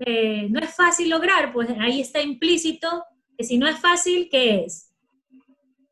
[0.04, 3.04] eh, no es fácil lograr, pues ahí está implícito
[3.36, 4.92] que si no es fácil, ¿qué es?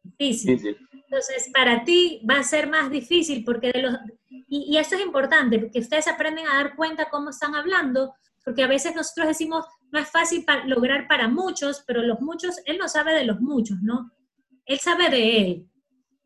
[0.03, 0.77] Difícil.
[0.92, 3.94] Entonces, para ti va a ser más difícil porque de los...
[4.29, 8.62] Y, y eso es importante, porque ustedes aprenden a dar cuenta cómo están hablando, porque
[8.62, 12.79] a veces nosotros decimos, no es fácil para lograr para muchos, pero los muchos, él
[12.79, 14.11] no sabe de los muchos, ¿no?
[14.66, 15.66] Él sabe de él.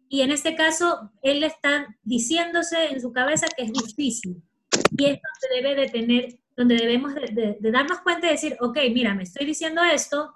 [0.08, 4.42] Y en este caso, él está diciéndose en su cabeza que es difícil.
[4.96, 9.14] Y es donde debe de tener, donde debemos de, darnos cuenta y decir, ok, mira,
[9.14, 10.34] me estoy diciendo esto,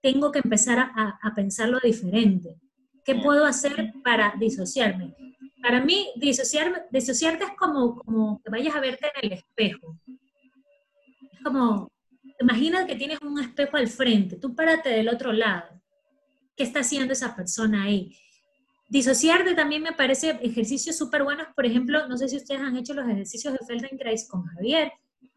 [0.00, 2.56] tengo que empezar a, a pensarlo diferente.
[3.04, 5.14] ¿Qué puedo hacer para disociarme?
[5.62, 9.98] Para mí, disociarme, disociarte es como, como que vayas a verte en el espejo.
[11.32, 11.90] Es como,
[12.40, 15.80] imagina que tienes un espejo al frente, tú párate del otro lado.
[16.56, 18.16] ¿Qué está haciendo esa persona ahí?
[18.88, 21.48] Disociarte también me parece ejercicios súper buenos.
[21.56, 24.92] Por ejemplo, no sé si ustedes han hecho los ejercicios de Feldenkrais con Javier,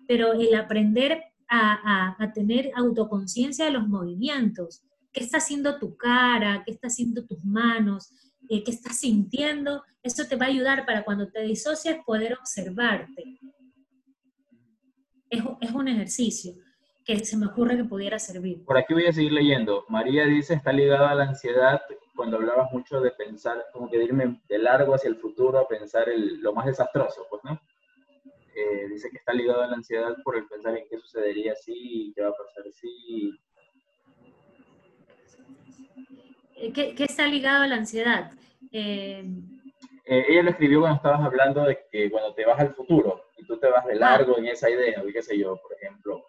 [0.08, 4.84] pero el aprender a, tener autoconciencia de los movimientos.
[5.13, 6.63] ¿Qué está haciendo tu cara?
[6.65, 8.12] ¿Qué está haciendo tus manos?
[8.50, 9.84] Eh, ¿Qué estás sintiendo?
[10.04, 13.39] Eso te va a ayudar para cuando te disocias poder observarte.
[15.30, 16.54] Es, es un ejercicio
[17.06, 18.63] que se me ocurre que pudiera servir.
[18.65, 19.86] Por aquí voy a seguir leyendo.
[19.88, 21.82] María dice, está ligada a la ansiedad
[22.17, 25.67] cuando hablabas mucho de pensar, como que de irme de largo hacia el futuro a
[25.67, 27.62] pensar el, lo más desastroso, pues, ¿no?
[28.89, 32.22] Dice que está ligado a la ansiedad por el pensar en qué sucedería si, qué
[32.24, 33.32] va a pasar si.
[36.56, 38.32] Eh, ¿Qué, ¿Qué, está ligado a la ansiedad?
[38.72, 39.24] Eh...
[40.10, 43.46] Eh, ella lo escribió cuando estabas hablando de que cuando te vas al futuro y
[43.46, 44.39] tú te vas de largo ah.
[44.39, 46.26] en esa idea, qué sé yo, por ejemplo,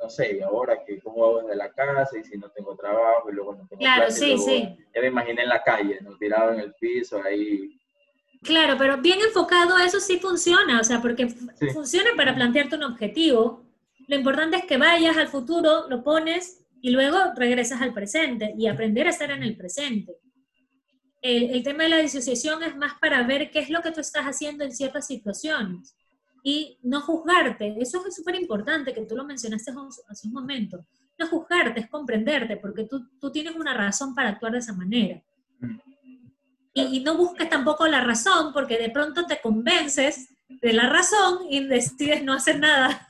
[0.00, 3.34] no sé, ahora que cómo hago desde la casa y si no tengo trabajo y
[3.34, 4.76] luego no tengo Claro, sí, sí.
[4.94, 6.16] Ya me imaginé en la calle, ¿no?
[6.18, 7.76] tirado en el piso ahí.
[8.46, 11.28] Claro, pero bien enfocado eso sí funciona, o sea, porque
[11.72, 13.64] funciona para plantearte un objetivo.
[14.06, 18.68] Lo importante es que vayas al futuro, lo pones y luego regresas al presente y
[18.68, 20.16] aprender a estar en el presente.
[21.20, 24.00] El, el tema de la disociación es más para ver qué es lo que tú
[24.00, 25.96] estás haciendo en ciertas situaciones
[26.44, 27.74] y no juzgarte.
[27.80, 29.72] Eso es súper importante, que tú lo mencionaste
[30.08, 30.86] hace un momento.
[31.18, 35.20] No juzgarte, es comprenderte, porque tú, tú tienes una razón para actuar de esa manera.
[36.76, 41.66] Y, no busques tampoco la razón, porque de pronto te convences de la razón y
[41.66, 43.06] decides no hacer nada.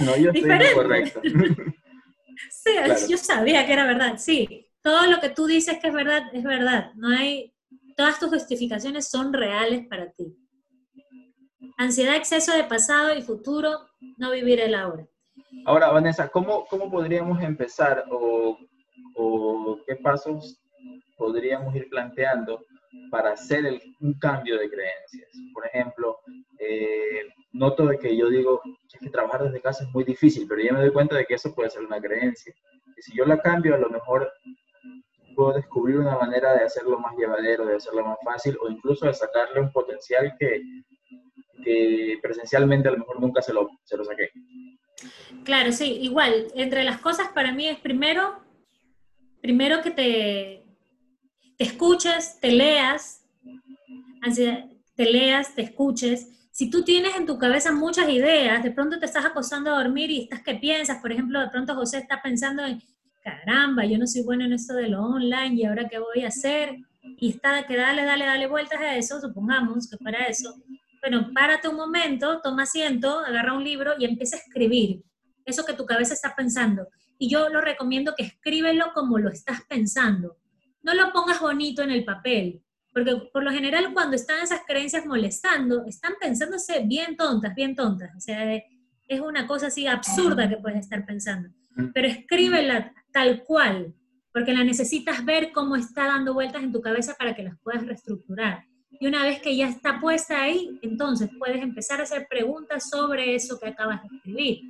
[0.00, 1.20] no, yo estoy correcto.
[2.50, 2.70] sí,
[3.08, 4.66] yo sabía que era verdad, sí.
[4.82, 6.92] Todo lo que tú dices que es verdad, es verdad.
[6.96, 7.54] No hay,
[7.96, 10.36] todas tus justificaciones son reales para ti.
[11.78, 15.06] Ansiedad, exceso de pasado y futuro, no vivir el ahora.
[15.64, 18.58] Ahora, Vanessa, ¿cómo, cómo podríamos empezar o,
[19.14, 20.60] o, qué pasos
[21.22, 22.64] podríamos ir planteando
[23.08, 25.30] para hacer el, un cambio de creencias?
[25.54, 26.18] Por ejemplo,
[26.58, 28.60] eh, noto de que yo digo
[29.00, 31.54] que trabajar desde casa es muy difícil, pero ya me doy cuenta de que eso
[31.54, 32.52] puede ser una creencia.
[32.96, 34.32] Y si yo la cambio, a lo mejor
[35.36, 39.14] puedo descubrir una manera de hacerlo más llevadero, de hacerlo más fácil o incluso de
[39.14, 40.60] sacarle un potencial que,
[41.64, 44.30] que presencialmente a lo mejor nunca se lo, se lo saqué.
[45.44, 48.42] Claro, sí, igual, entre las cosas para mí es primero,
[49.40, 50.61] primero que te,
[51.56, 53.24] te escuches, te leas,
[54.94, 56.28] te leas, te escuches.
[56.50, 60.10] Si tú tienes en tu cabeza muchas ideas, de pronto te estás acostando a dormir
[60.10, 62.82] y estás que piensas, por ejemplo, de pronto José está pensando en,
[63.22, 66.28] caramba, yo no soy bueno en esto de lo online y ahora qué voy a
[66.28, 70.54] hacer, y está que dale, dale, dale vueltas a eso, supongamos que para eso,
[71.00, 75.02] bueno, párate un momento, toma asiento, agarra un libro y empieza a escribir
[75.44, 76.86] eso que tu cabeza está pensando.
[77.18, 80.36] Y yo lo recomiendo que escríbelo como lo estás pensando.
[80.82, 85.06] No lo pongas bonito en el papel, porque por lo general cuando están esas creencias
[85.06, 88.10] molestando, están pensándose bien tontas, bien tontas.
[88.16, 91.48] O sea, es una cosa así absurda que puedes estar pensando.
[91.94, 93.94] Pero escríbela tal cual,
[94.32, 97.86] porque la necesitas ver cómo está dando vueltas en tu cabeza para que las puedas
[97.86, 98.64] reestructurar.
[99.00, 103.34] Y una vez que ya está puesta ahí, entonces puedes empezar a hacer preguntas sobre
[103.34, 104.60] eso que acabas de escribir.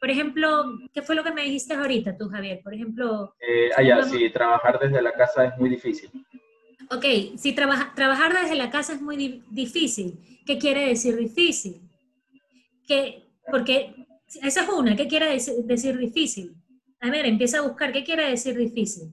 [0.00, 2.60] Por ejemplo, ¿qué fue lo que me dijiste ahorita tú, Javier?
[2.62, 3.34] Por ejemplo...
[3.40, 6.10] Eh, allá, sí, trabajar desde la casa es muy difícil.
[6.90, 7.04] Ok,
[7.36, 11.82] si trabaja, trabajar desde la casa es muy difícil, ¿qué quiere decir difícil?
[12.86, 13.94] Que, porque
[14.42, 16.54] esa es una, ¿qué quiere decir, difícil?
[17.00, 19.12] A ver, empieza a buscar, ¿qué quiere decir difícil?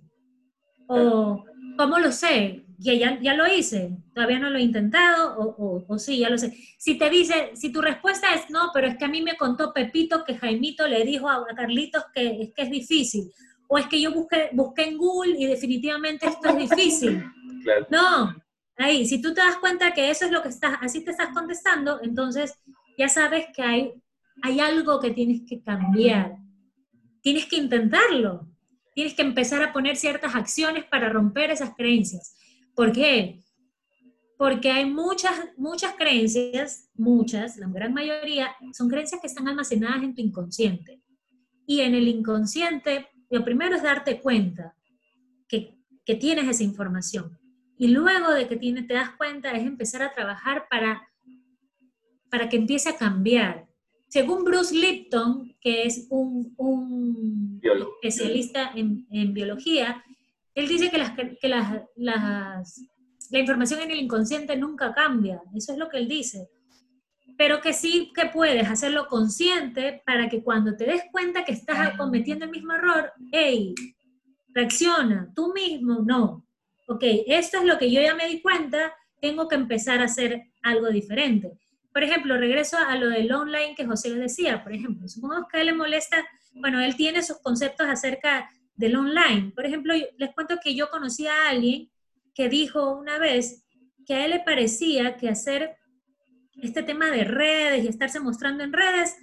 [0.87, 1.43] O,
[1.77, 2.64] ¿cómo lo sé?
[2.77, 6.37] Ya, ya, ya lo hice, todavía no lo he intentado, o, o, sí, ya lo
[6.37, 6.57] sé.
[6.77, 9.73] Si te dice, si tu respuesta es no, pero es que a mí me contó
[9.73, 13.31] Pepito que Jaimito le dijo a, Carlitos que es, que es difícil,
[13.67, 17.23] o es que yo busqué, busqué en Google y definitivamente esto es difícil.
[17.89, 18.31] No,
[18.77, 21.29] ahí, si tú te das cuenta que eso es lo que estás, así te estás
[21.33, 22.59] contestando, entonces
[22.95, 23.93] ya sabes que hay,
[24.41, 26.37] hay algo que tienes que cambiar.
[27.21, 28.47] Tienes que intentarlo.
[28.93, 32.35] Tienes que empezar a poner ciertas acciones para romper esas creencias.
[32.75, 33.41] ¿Por qué?
[34.37, 40.13] Porque hay muchas, muchas creencias, muchas, la gran mayoría, son creencias que están almacenadas en
[40.13, 41.01] tu inconsciente.
[41.65, 44.75] Y en el inconsciente, lo primero es darte cuenta
[45.47, 47.39] que, que tienes esa información.
[47.77, 51.09] Y luego de que tiene, te das cuenta es empezar a trabajar para
[52.35, 53.65] para que empiece a cambiar.
[54.09, 57.61] Según Bruce Lipton, que es un,
[58.01, 60.03] especialista en, biología,
[60.55, 62.81] él dice que, las, que las,
[63.29, 66.49] la información en el inconsciente nunca cambia, eso es lo que él dice,
[67.37, 71.97] pero que sí que puedes hacerlo consciente para que cuando te des cuenta que estás
[71.97, 73.75] cometiendo el mismo error, hey,
[74.53, 76.45] reacciona, tú mismo, no,
[76.87, 80.43] ok, esto es lo que yo ya me di cuenta, tengo que empezar a hacer
[80.61, 81.51] algo diferente.
[81.91, 85.61] Por ejemplo, regreso a lo del online que José decía, por ejemplo, supongamos que a
[85.61, 89.51] él le molesta, bueno, él tiene sus conceptos acerca del online.
[89.55, 91.89] Por ejemplo, les cuento que yo conocí a alguien
[92.33, 93.65] que dijo una vez
[94.05, 95.77] que a él le parecía que hacer
[96.61, 99.15] este tema de redes y estarse mostrando en redes,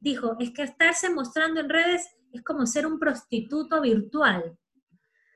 [0.00, 4.56] dijo, es que estarse mostrando en redes es como ser un prostituto virtual.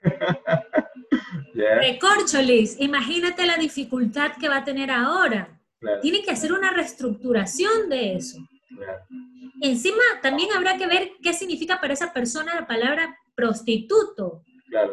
[1.54, 5.60] Recorcholis, imagínate la dificultad que va a tener ahora.
[6.02, 8.38] Tiene que hacer una reestructuración de eso.
[9.60, 14.42] Encima, también habrá que ver qué significa para esa persona la palabra prostituto.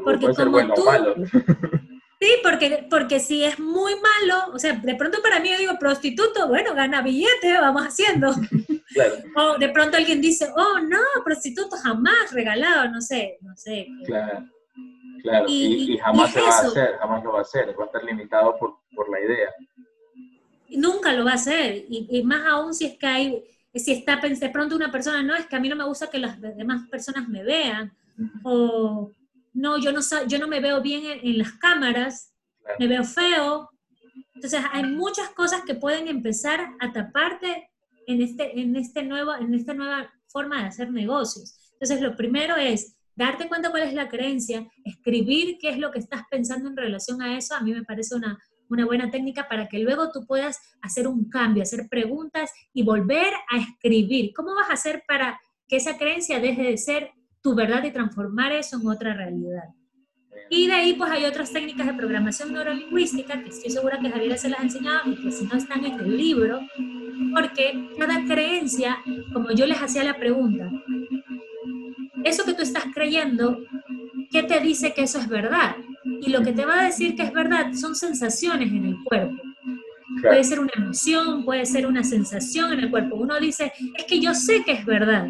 [0.04, 0.84] porque como tú,
[2.18, 5.74] Sí, porque, porque si es muy malo, o sea, de pronto para mí yo digo
[5.78, 8.32] prostituto, bueno, gana billete, vamos haciendo.
[9.36, 13.88] O de pronto alguien dice, oh, no, prostituto jamás regalado, no sé, no sé.
[14.06, 14.46] Claro,
[15.22, 18.04] claro, y, jamás se va a hacer, jamás lo va a hacer, va a estar
[18.06, 19.50] limitado por, por la idea
[20.78, 24.50] nunca lo va a hacer, y, más aún si es que hay, si está de
[24.50, 27.28] pronto una persona, no, es que a mí no me gusta que las demás personas
[27.28, 27.94] me vean,
[28.44, 29.12] o
[29.54, 32.34] no, yo no, yo no me veo bien en, las cámaras,
[32.80, 33.70] me veo feo.
[34.34, 37.70] Entonces hay muchas cosas que pueden empezar a taparte
[38.08, 41.56] en, este, en, este nuevo, en esta nueva forma de hacer negocios.
[41.74, 46.00] Entonces lo primero es darte cuenta cuál es la creencia, escribir qué es lo que
[46.00, 48.38] estás pensando en relación a eso, a mí me parece una
[48.70, 53.34] una buena técnica para que luego tú puedas hacer un cambio, hacer preguntas y volver
[53.50, 54.34] a escribir.
[54.36, 57.12] ¿Cómo vas a hacer para que esa creencia deje de ser
[57.46, 59.66] tu verdad y transformar eso en otra realidad?
[60.50, 64.36] Y de ahí pues hay otras técnicas de programación neurolingüística que estoy segura que Javier
[64.40, 66.60] se las ha enseñado y que si no están en el libro,
[67.36, 68.98] porque cada creencia,
[69.32, 70.72] como yo les hacía la pregunta,
[72.24, 73.60] eso que tú estás creyendo,
[74.32, 75.76] ¿qué te dice que eso es verdad?
[76.06, 79.36] y lo que te va a decir que es verdad son sensaciones en el cuerpo.
[80.22, 83.16] Puede ser una emoción, puede ser una sensación en el cuerpo.
[83.16, 85.28] Uno dice, es que yo sé que es verdad,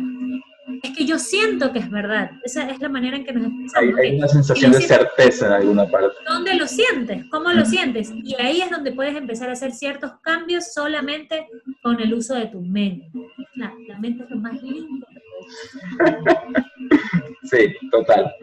[0.85, 2.31] es que yo siento que es verdad.
[2.43, 3.99] Esa es la manera en que nos expresamos.
[3.99, 6.15] Hay, una sensación de certeza en alguna parte.
[6.27, 7.25] ¿Dónde lo sientes?
[7.29, 8.11] ¿Cómo lo sientes?
[8.23, 11.47] Y ahí es donde puedes empezar a hacer ciertos cambios solamente
[11.81, 13.09] con el uso de tu mente.
[13.55, 15.07] La, la mente es lo más lindo.
[17.43, 18.33] sí, total.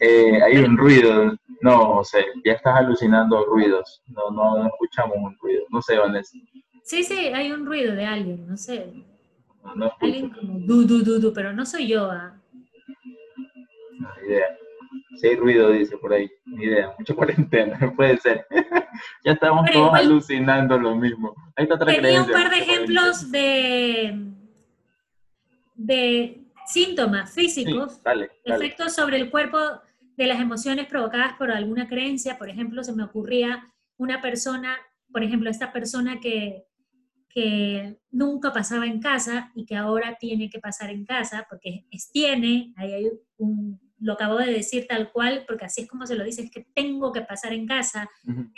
[0.00, 1.36] Eh, hay un ruido.
[1.62, 4.02] No, sé, ya estás alucinando ruidos.
[4.06, 5.64] No, no, escuchamos un ruido.
[5.68, 6.38] No sé, Vanessa.
[6.84, 9.04] Sí, sí, hay un ruido de alguien, no sé.
[9.74, 12.10] No, alguien como du, du, du, du, pero no soy yo.
[12.10, 12.34] ¿ah?
[13.98, 14.46] No, idea.
[15.16, 16.30] Si hay ruido, dice por ahí.
[16.46, 16.94] Ni idea.
[16.98, 18.46] Mucha cuarentena, puede ser.
[19.24, 21.34] ya estamos todos alucinando lo mismo.
[21.56, 24.32] Ahí está otra Tenía un par de ejemplos de,
[25.74, 28.00] de síntomas físicos,
[28.44, 29.58] efectos sobre el cuerpo
[30.16, 32.38] de las emociones provocadas por alguna creencia.
[32.38, 34.78] Por ejemplo, se me ocurría una persona,
[35.12, 36.64] por ejemplo, esta persona que,
[37.32, 42.10] que nunca pasaba en casa y que ahora tiene que pasar en casa porque es
[42.10, 46.16] tiene, ahí hay un, lo acabo de decir tal cual, porque así es como se
[46.16, 48.10] lo dice, es que tengo que pasar en casa,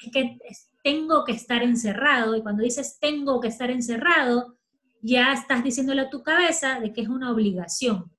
[0.03, 0.39] es que
[0.83, 4.57] tengo que estar encerrado, y cuando dices tengo que estar encerrado,
[5.03, 8.11] ya estás diciéndole a tu cabeza de que es una obligación.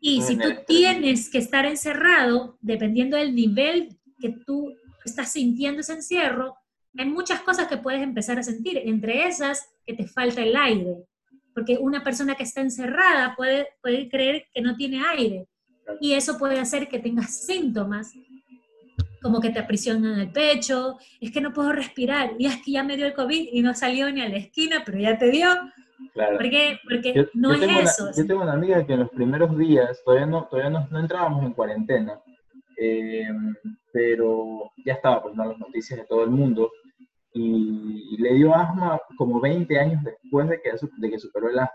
[0.00, 5.92] Y si tú tienes que estar encerrado, dependiendo del nivel que tú estás sintiendo ese
[5.92, 6.56] encierro,
[6.96, 10.96] hay muchas cosas que puedes empezar a sentir, entre esas que te falta el aire.
[11.54, 15.46] porque una persona que está encerrada puede, puede creer que no tiene aire
[16.00, 18.14] y eso puede hacer que tengas síntomas
[19.22, 22.82] como que te aprisionan el pecho, es que no puedo respirar, y es que ya
[22.82, 25.48] me dio el COVID y no salió ni a la esquina, pero ya te dio.
[26.12, 26.36] Claro.
[26.36, 26.78] Porque
[27.32, 28.10] no es eso.
[28.16, 31.52] yo tengo una amiga que en los primeros días, todavía no, todavía no, entrábamos en
[31.52, 32.20] cuarentena,
[32.76, 33.28] eh,
[33.92, 36.72] pero ya estaba pues, las noticias de todo el mundo,
[37.34, 41.72] y, le dio asma como 20 años después de que, de que superó el asma.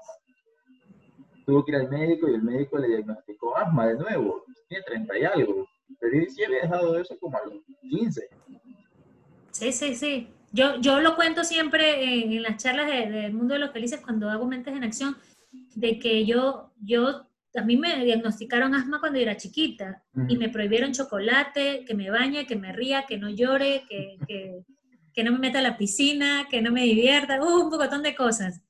[1.45, 5.17] Tuvo que ir al médico y el médico le diagnosticó asma de nuevo, tiene 30
[5.17, 5.67] y algo.
[5.99, 8.29] Pero sí había dejado eso como a los 15.
[9.51, 10.29] Sí, sí, sí.
[10.51, 14.45] Yo, yo lo cuento siempre en, las charlas del mundo de los felices cuando hago
[14.45, 15.17] mentes en acción,
[15.75, 20.93] de que yo, yo, a mí me diagnosticaron asma cuando era chiquita y me prohibieron
[20.93, 24.63] chocolate, que me bañe, que me ría, que no llore, que, que,
[25.17, 28.13] que no me meta a la piscina, que no me divierta, uh, un pocotón de
[28.13, 28.61] cosas.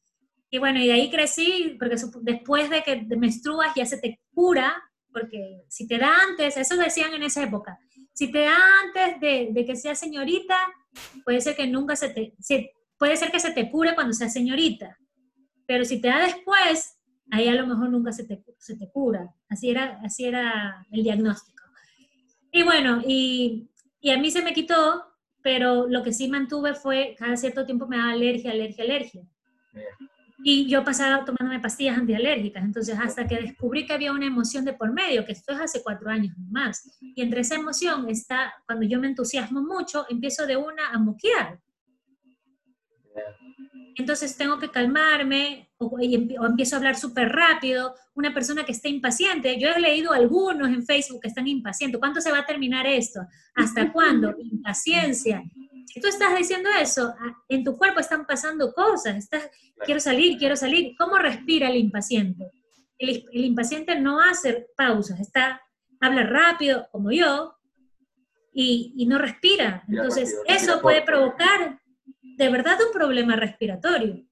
[0.49, 4.73] Y bueno, y de ahí crecí, porque después de que menstruas ya se te cura
[5.11, 7.77] porque si te da antes, eso decían en esa época,
[8.13, 10.55] si te da antes de, que seas señorita,
[11.25, 12.33] puede ser que nunca se te,
[12.97, 14.97] puede ser que se te cure cuando seas señorita,
[15.65, 16.97] pero si te da después,
[17.29, 19.35] ahí a lo mejor nunca se te, se te cura.
[19.49, 21.61] Así era, así era el diagnóstico.
[22.53, 23.69] Y bueno, y,
[23.99, 25.06] y a mí se me quitó,
[25.47, 29.21] pero lo que sí mantuve fue, cada cierto tiempo me daba alergia, alergia, alergia.
[30.43, 34.73] Y yo pasaba tomándome pastillas antialérgicas, entonces hasta que descubrí que había una emoción de
[34.73, 36.99] por medio, que esto es hace cuatro años más.
[36.99, 41.57] Y entre esa emoción está, cuando yo me entusiasmo mucho, empiezo de una a moquear.
[43.97, 47.95] Entonces tengo que calmarme o, o empiezo a hablar súper rápido.
[48.13, 51.99] Una persona que está impaciente, yo he leído algunos en Facebook que están impacientes.
[51.99, 53.21] ¿Cuánto se va a terminar esto?
[53.55, 54.35] ¿Hasta cuándo?
[54.37, 55.43] Impaciencia.
[55.87, 57.15] Si tú estás diciendo eso,
[57.49, 59.49] en tu cuerpo están pasando cosas, estás,
[59.83, 60.95] quiero salir, quiero salir.
[60.95, 62.51] ¿Cómo respira el impaciente?
[62.99, 65.61] El, impaciente no hace pausas, está,
[65.99, 67.55] habla rápido, como yo,
[68.53, 69.83] y, no respira.
[69.87, 71.79] Entonces, eso puede provocar
[72.37, 74.23] de verdad un problema respiratorio.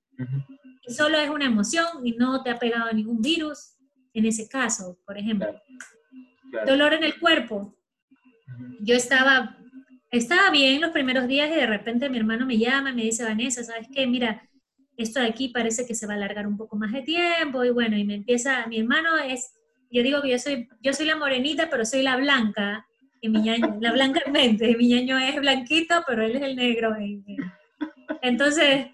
[0.87, 3.75] Y solo es una emoción y no te ha pegado ningún virus,
[4.13, 5.47] en ese caso, por ejemplo.
[6.65, 7.75] Dolor en el cuerpo.
[8.79, 9.57] Yo estaba
[10.11, 13.23] estaba bien los primeros días y de repente mi hermano me llama y me dice,
[13.23, 14.07] Vanessa, ¿sabes qué?
[14.07, 14.47] Mira,
[14.97, 17.71] esto de aquí parece que se va a alargar un poco más de tiempo y
[17.71, 19.53] bueno, y me empieza, mi hermano es,
[19.91, 22.85] yo digo que yo soy, yo soy la morenita, pero soy la blanca,
[23.19, 26.95] y mi ñaño, la blanca mente, mi ñaño es blanquito, pero él es el negro.
[28.21, 28.87] Entonces,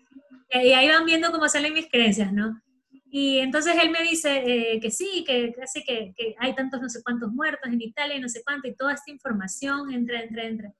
[0.53, 2.61] y ahí van viendo cómo salen mis creencias, ¿no?
[3.09, 6.89] Y entonces él me dice eh, que sí, que, casi que, que, hay tantos no
[6.89, 10.43] sé cuántos muertos en Italia y no sé cuánto, y toda esta información entra, entra,
[10.43, 10.73] entra.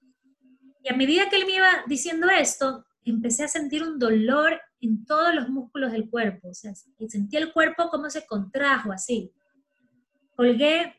[0.82, 5.04] Y a medida que él me iba diciendo esto, empecé a sentir un dolor en
[5.04, 6.48] todos los músculos del cuerpo.
[6.48, 6.72] O sea,
[7.08, 9.32] sentí el cuerpo como se contrajo así.
[10.34, 10.96] Colgué,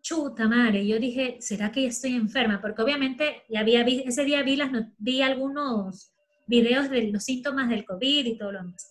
[0.00, 0.86] chuta madre.
[0.86, 2.60] Yo dije, ¿será que ya estoy enferma?
[2.60, 6.13] Porque obviamente ya había, ese día vi, las, vi algunos
[6.46, 8.90] videos de los síntomas del COVID y todo lo demás.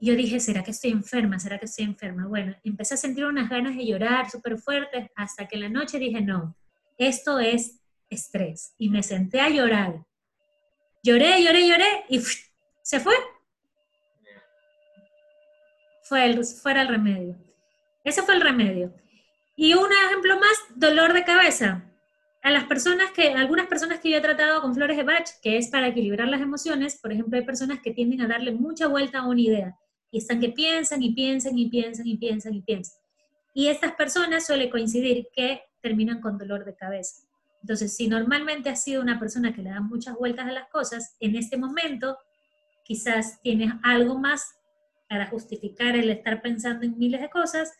[0.00, 1.38] Yo dije, ¿será que estoy enferma?
[1.38, 2.26] ¿Será que estoy enferma?
[2.26, 5.98] Bueno, empecé a sentir unas ganas de llorar súper fuertes hasta que en la noche
[5.98, 6.56] dije, no,
[6.98, 7.80] esto es
[8.10, 10.04] estrés y me senté a llorar.
[11.02, 12.20] Lloré, lloré, lloré y
[12.82, 13.14] se fue.
[16.02, 17.36] Fue el, fuera el remedio.
[18.04, 18.92] Ese fue el remedio.
[19.56, 21.82] Y un ejemplo más, dolor de cabeza.
[22.44, 25.56] A las personas que, algunas personas que yo he tratado con flores de Bach, que
[25.56, 29.20] es para equilibrar las emociones, por ejemplo, hay personas que tienden a darle mucha vuelta
[29.20, 29.78] a una idea
[30.10, 33.00] y están que piensan y piensan y piensan y piensan y piensan.
[33.54, 37.22] Y estas personas suele coincidir que terminan con dolor de cabeza.
[37.62, 41.16] Entonces, si normalmente has sido una persona que le da muchas vueltas a las cosas,
[41.20, 42.18] en este momento
[42.84, 44.54] quizás tienes algo más
[45.08, 47.72] para justificar el estar pensando en miles de cosas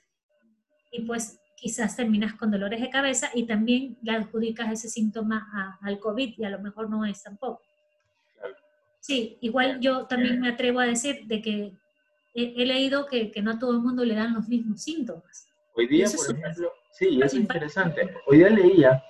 [0.91, 5.99] y pues quizás terminas con dolores de cabeza y también le adjudicas ese síntoma al
[5.99, 7.63] COVID y a lo mejor no es tampoco.
[9.01, 11.73] Sí, igual yo también me atrevo a decir de que
[12.35, 15.49] he, leído que, no a todo el mundo le dan los mismos síntomas.
[15.75, 18.15] Hoy día, por ejemplo, sí, es interesante.
[18.27, 19.03] Hoy día leía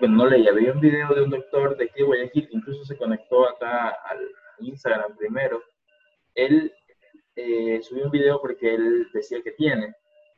[0.00, 2.84] bueno, no leía, vi un video de un doctor de aquí de Guayaquil que incluso
[2.84, 4.18] se conectó acá al
[4.58, 5.62] Instagram primero.
[6.34, 6.72] Él
[7.36, 9.94] eh, subió un video porque él decía que tiene,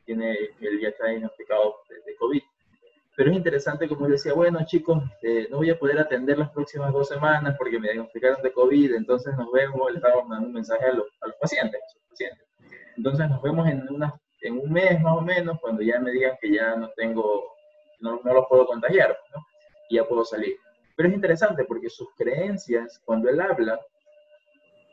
[0.07, 0.31] tiene,
[0.61, 2.41] él ya está diagnosticado de, COVID.
[3.15, 6.49] Pero es interesante como él decía, bueno chicos, eh, no voy a poder atender las
[6.51, 10.53] próximas dos semanas porque me diagnosticaron de COVID, entonces nos vemos, le estaba mandando un
[10.53, 12.47] mensaje a los, a los pacientes, a sus pacientes.
[12.95, 16.37] Entonces nos vemos en, una, en un mes más o menos, cuando ya me digan
[16.41, 17.57] que ya no tengo
[17.99, 19.45] no, no lo puedo contagiar, ¿no?
[19.89, 20.55] Y ya puedo salir.
[20.95, 23.79] Pero es interesante porque sus creencias, cuando él habla,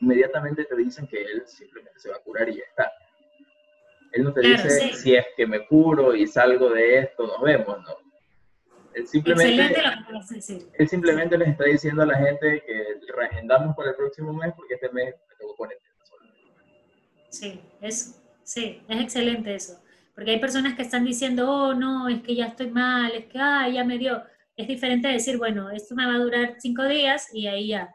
[0.01, 2.93] inmediatamente te dicen que él simplemente se va a curar y ya está.
[4.15, 7.79] Él no te dice si es que me curo y salgo de esto, nos vemos,
[7.83, 8.05] ¿no?
[8.95, 9.75] Él simplemente,
[10.79, 14.75] él simplemente les está diciendo a la gente que reagendamos para el próximo mes porque
[14.75, 16.31] este mes me tengo cuarentena solo.
[17.29, 19.83] Sí, eso, sí, es excelente eso.
[20.15, 23.39] Porque hay personas que están diciendo, oh, no, es que ya estoy mal, es que,
[23.41, 24.23] ah, ya me dio.
[24.57, 27.93] Es diferente decir, bueno, esto me va a durar cinco días y ahí ya,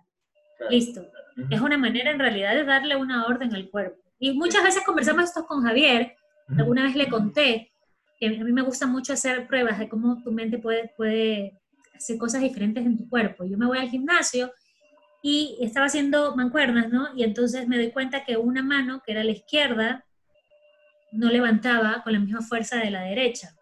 [0.69, 1.07] listo.
[1.49, 4.08] Es una manera en realidad de darle una orden al cuerpo.
[4.19, 6.15] Y muchas veces conversamos esto con Javier,
[6.57, 7.71] alguna vez le conté
[8.19, 11.57] que a mí me gusta mucho hacer pruebas de cómo tu mente puede, puede
[11.95, 13.45] hacer cosas diferentes en tu cuerpo.
[13.45, 14.51] Yo me voy al gimnasio
[15.21, 17.09] y estaba haciendo mancuernas, ¿no?
[17.15, 20.05] Y entonces me doy cuenta que una mano, que era la izquierda,
[21.11, 23.55] no levantaba con la misma fuerza de la derecha.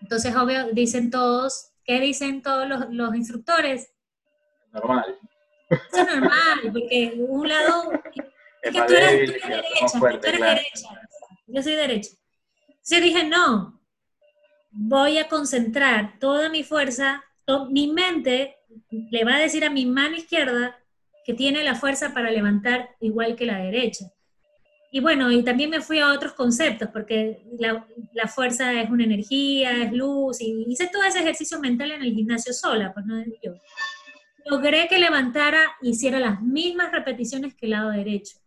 [0.00, 3.92] Entonces, obvio, dicen todos, ¿qué dicen todos los, instructores?
[4.72, 5.18] Normal.
[5.68, 7.92] Eso es normal, porque un lado,
[8.62, 10.88] es que tú eres, derecha, tú eres derecha,
[11.46, 12.10] yo soy derecha.
[12.68, 13.80] Entonces dije, no,
[14.70, 17.24] voy a concentrar toda mi fuerza,
[17.70, 18.56] mi mente
[18.90, 20.78] le va a decir a mi mano izquierda
[21.24, 24.06] que tiene la fuerza para levantar igual que la derecha.
[24.92, 29.04] Y bueno, y también me fui a otros conceptos, porque la, la, fuerza es una
[29.04, 33.22] energía, es luz, y hice todo ese ejercicio mental en el gimnasio sola, pues no
[33.40, 33.54] yo.
[34.46, 38.39] Logré que levantara, hiciera las mismas repeticiones que el lado derecho.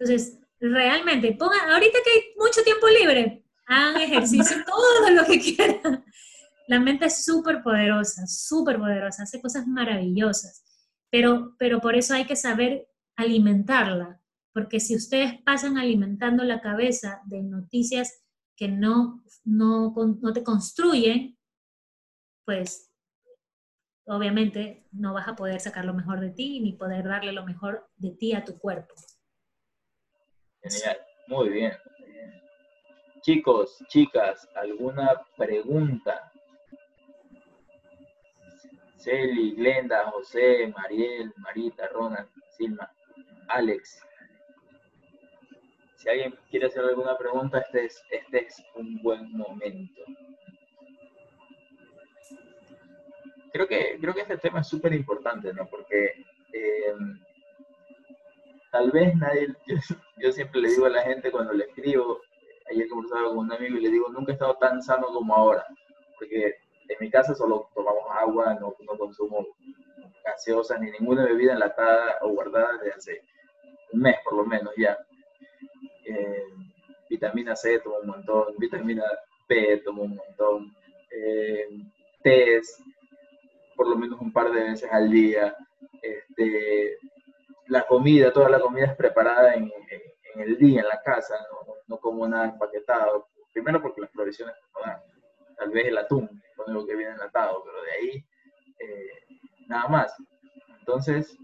[0.00, 6.04] Entonces, realmente, pongan, ahorita que hay mucho tiempo libre, hagan ejercicio todo lo que quieran.
[6.66, 10.64] La mente es súper poderosa, súper poderosa, hace cosas maravillosas,
[11.10, 14.20] pero, pero por eso hay que saber alimentarla
[14.52, 18.24] porque si ustedes pasan alimentando la cabeza de noticias
[18.56, 21.38] que no, no, no te construyen,
[22.44, 22.90] pues
[24.06, 27.88] obviamente no vas a poder sacar lo mejor de ti ni poder darle lo mejor
[27.96, 28.94] de ti a tu cuerpo.
[30.62, 31.72] Genial, muy bien.
[33.22, 36.32] Chicos, chicas, ¿alguna pregunta?
[38.96, 42.90] Celi, Glenda, José, Mariel, Marita, Ronald, Silma,
[43.48, 44.02] Alex.
[45.96, 50.02] Si alguien quiere hacer alguna pregunta, este es, este es un buen momento.
[53.52, 55.66] Creo que, creo que este tema es súper importante, ¿no?
[55.66, 56.94] Porque eh,
[58.70, 59.48] tal vez nadie,
[60.18, 62.20] yo, siempre le digo a la gente cuando le escribo,
[62.70, 65.66] ayer conversaba con un amigo y le digo, nunca he estado tan sano como ahora,
[66.18, 66.56] porque
[66.88, 69.46] en mi casa solo tomamos agua, no, no consumo
[70.24, 73.22] gaseosas ni ninguna bebida enlatada o guardada desde hace
[73.92, 74.96] un mes por lo menos ya.
[76.04, 76.44] Eh,
[77.08, 79.04] vitamina C tomo un montón, vitamina
[79.48, 80.74] B tomo un montón,
[81.10, 81.68] eh,
[83.76, 85.56] por lo menos un par de veces al día,
[86.02, 86.98] este,
[87.70, 89.72] la comida, toda la comida es preparada en,
[90.36, 91.34] el día, en la casa,
[91.86, 94.92] no, como nada empaquetado, primero porque las provisiones no
[95.56, 96.28] tal vez el atún,
[96.66, 98.26] lo que viene enlatado, pero de ahí
[98.78, 99.36] eh,
[99.68, 100.14] nada más.
[100.78, 101.36] Entonces,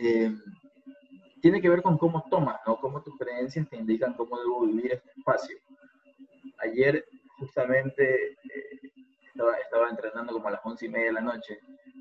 [0.00, 0.32] eh,
[1.40, 2.76] tiene que ver con cómo tomas, ¿no?
[2.80, 5.56] Cómo tus creencias te indican cómo debo vivir este espacio.
[6.58, 7.04] Ayer,
[7.38, 8.80] justamente, eh,
[9.62, 11.60] estaba, entrenando como a las once y media de la noche.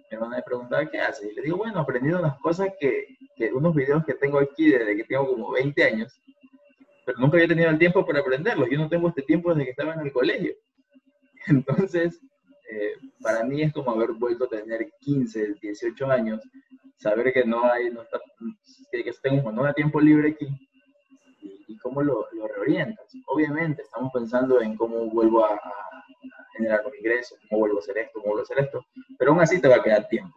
[0.10, 1.32] Mi hermana me preguntaba, ¿qué haces?
[1.32, 4.96] Y le digo, bueno, aprendiendo unas cosas que, que, unos videos que tengo aquí desde
[4.96, 6.22] que tengo como 20 años,
[7.06, 8.70] pero nunca había tenido el tiempo para aprenderlos.
[8.70, 10.54] Yo no tengo este tiempo desde que estaba en el colegio.
[11.48, 12.22] Entonces,
[12.70, 16.42] eh, para mí es como haber vuelto a tener 15, 18 años,
[16.98, 18.20] saber que no hay, no está,
[18.92, 20.48] que, que tengo un tiempo libre aquí
[21.42, 23.06] y, cómo lo, lo, reorientas.
[23.28, 25.60] Obviamente estamos pensando en cómo vuelvo a,
[26.58, 28.86] generar los ingresos, cómo vuelvo a hacer esto, cómo vuelvo a hacer esto,
[29.18, 30.36] pero aún así te va a quedar tiempo.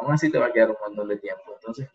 [0.00, 1.42] Aún así te va a quedar un montón de tiempo.
[1.54, 1.88] Entonces,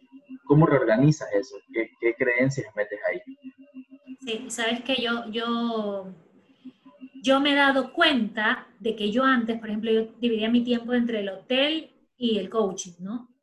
[0.45, 1.55] ¿cómo reorganizas eso?
[1.73, 3.21] ¿Qué, qué creencias metes ahí?
[4.21, 6.13] Sí, sabes que yo, yo
[7.25, 10.93] yo me he dado cuenta de que yo antes, por ejemplo, yo dividía mi tiempo
[10.93, 13.33] entre el hotel y el coaching, ¿no?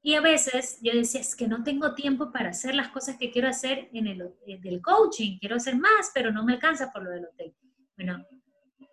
[0.00, 3.30] Y a veces yo decía, es que no tengo tiempo para hacer las cosas que
[3.30, 7.10] quiero hacer en el del coaching, quiero hacer más, pero no me alcanza por lo
[7.10, 7.54] del hotel.
[7.96, 8.24] Bueno,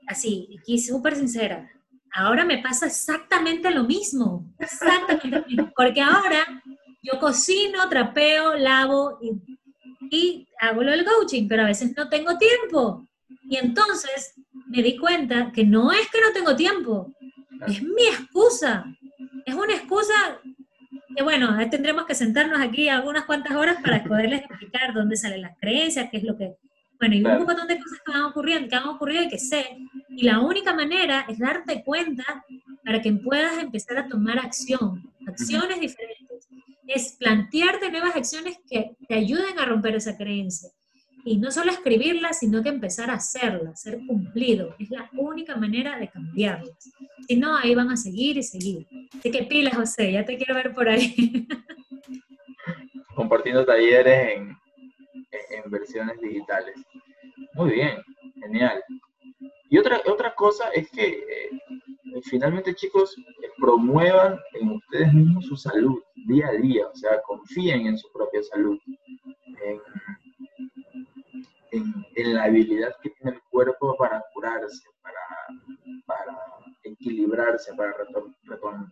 [0.06, 1.72] así, aquí súper sincera,
[2.16, 6.64] ahora me pasa exactamente lo mismo, exactamente lo mismo, porque ahora
[7.04, 13.06] yo cocino, trapeo, lavo y, hago lo del coaching, pero a veces no tengo tiempo.
[13.44, 14.34] Y entonces
[14.68, 17.12] me di cuenta que no es que no tengo tiempo,
[17.68, 18.86] es mi excusa.
[19.46, 20.14] Es una excusa
[21.16, 25.58] que, bueno, tendremos que sentarnos aquí algunas cuantas horas para poderles explicar dónde salen las
[25.60, 26.56] creencias, qué es lo que...
[27.00, 29.78] Bueno, y un montón de cosas que van ocurriendo, que han ocurrido y que sé.
[30.10, 32.46] Y la única manera es darte cuenta
[32.84, 36.48] para que puedas empezar a tomar acción, acciones diferentes.
[36.88, 40.70] es plantearte nuevas acciones que te ayuden a romper esa creencia.
[41.28, 44.76] Y no solo escribirlas, sino que empezar a hacerlas, ser cumplido.
[44.78, 46.92] Es la única manera de cambiarlas.
[47.28, 48.86] Si no, ahí van a seguir y seguir.
[49.18, 51.48] Así que pilas, José, ya te quiero ver por ahí.
[53.16, 54.56] Compartiendo talleres en,
[55.50, 56.76] en versiones digitales.
[57.54, 58.02] Muy bien,
[58.42, 58.84] genial.
[59.70, 61.50] Y otra, otra cosa es que eh,
[62.24, 63.16] finalmente, chicos,
[63.58, 68.42] promuevan en ustedes mismos su salud día a día, o sea, confíen en su propia
[68.44, 68.80] salud,
[71.72, 75.20] en, la habilidad que tiene el cuerpo para curarse, para,
[76.06, 76.38] para
[76.84, 77.94] equilibrarse, para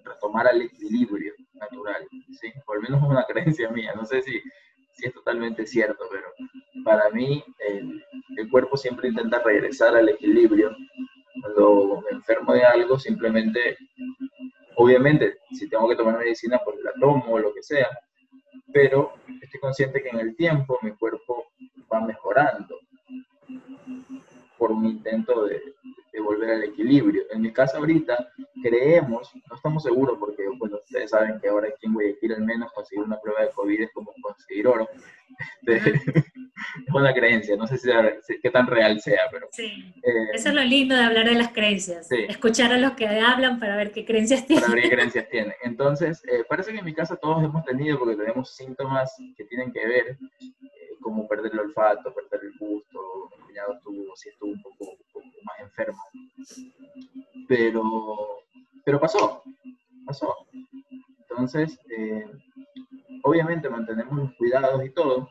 [0.04, 2.08] retomar el equilibrio natural,
[2.42, 2.52] ¿sí?
[2.66, 4.42] Por lo menos es una creencia mía, no sé si,
[4.94, 6.28] si es totalmente cierto, pero
[6.84, 8.04] para mí el,
[8.38, 10.76] el cuerpo siempre intenta regresar al equilibrio.
[11.42, 13.78] Cuando me enfermo de algo, simplemente,
[14.76, 17.88] obviamente, si tengo que tomar medicina, pues la tomo o lo que sea,
[18.72, 21.46] pero estoy consciente que en el tiempo mi cuerpo
[21.92, 22.80] va mejorando
[24.58, 25.62] por un intento de,
[26.14, 27.24] de volver al equilibrio.
[27.32, 31.88] En mi casa ahorita creemos, no estamos seguros porque bueno, ustedes saben que ahora aquí
[31.88, 34.88] en Guayaquil al menos conseguir una prueba de COVID es como conseguir oro.
[35.66, 35.90] Este,
[36.88, 37.90] es una creencia, no sé si,
[38.40, 39.48] qué tan real sea, pero...
[39.52, 43.08] Sí, eh, eso es lo lindo de hablar de las creencias, escuchar a los que
[43.08, 44.64] hablan para ver qué creencias tienen.
[44.64, 45.54] Para ver qué creencias tienen.
[45.64, 49.72] Entonces, eh, parece que en mi casa todos hemos tenido, porque tenemos síntomas que tienen
[49.72, 54.62] que ver, eh, como perder el olfato, perder el gusto, mi cuñado estuvo, sí un
[54.62, 54.98] poco
[55.44, 56.02] más enfermo.
[57.48, 57.84] Pero,
[58.86, 59.44] pero pasó,
[60.06, 60.34] pasó.
[61.20, 61.80] Entonces,
[63.24, 65.30] obviamente mantenemos los cuidados y todo,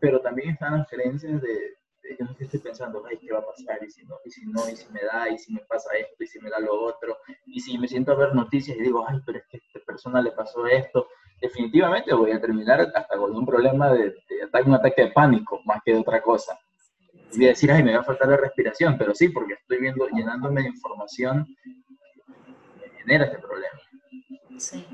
[0.00, 1.78] pero también están las creencias de,
[2.18, 3.78] yo no estoy pensando, ay, ¿qué va a pasar?
[3.84, 6.24] Y si no, y si no, y si me da, y si me pasa esto,
[6.24, 9.04] y si me da lo otro, y si me siento a ver noticias y digo,
[9.06, 11.08] ay, pero es que a esta persona le pasó esto,
[11.40, 15.80] definitivamente voy a terminar hasta con un problema de, de un ataque de pánico, más
[15.84, 16.58] que de otra cosa.
[17.32, 19.78] Y voy a decir, ay, me va a faltar la respiración, pero sí, porque estoy
[19.80, 21.46] viendo, llenándome de información
[22.80, 23.80] que genera este problema.
[24.56, 24.84] Sí,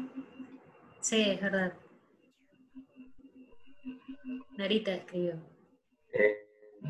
[1.00, 1.72] sí, es verdad.
[4.56, 5.34] Narita escribió.
[6.12, 6.36] Eh,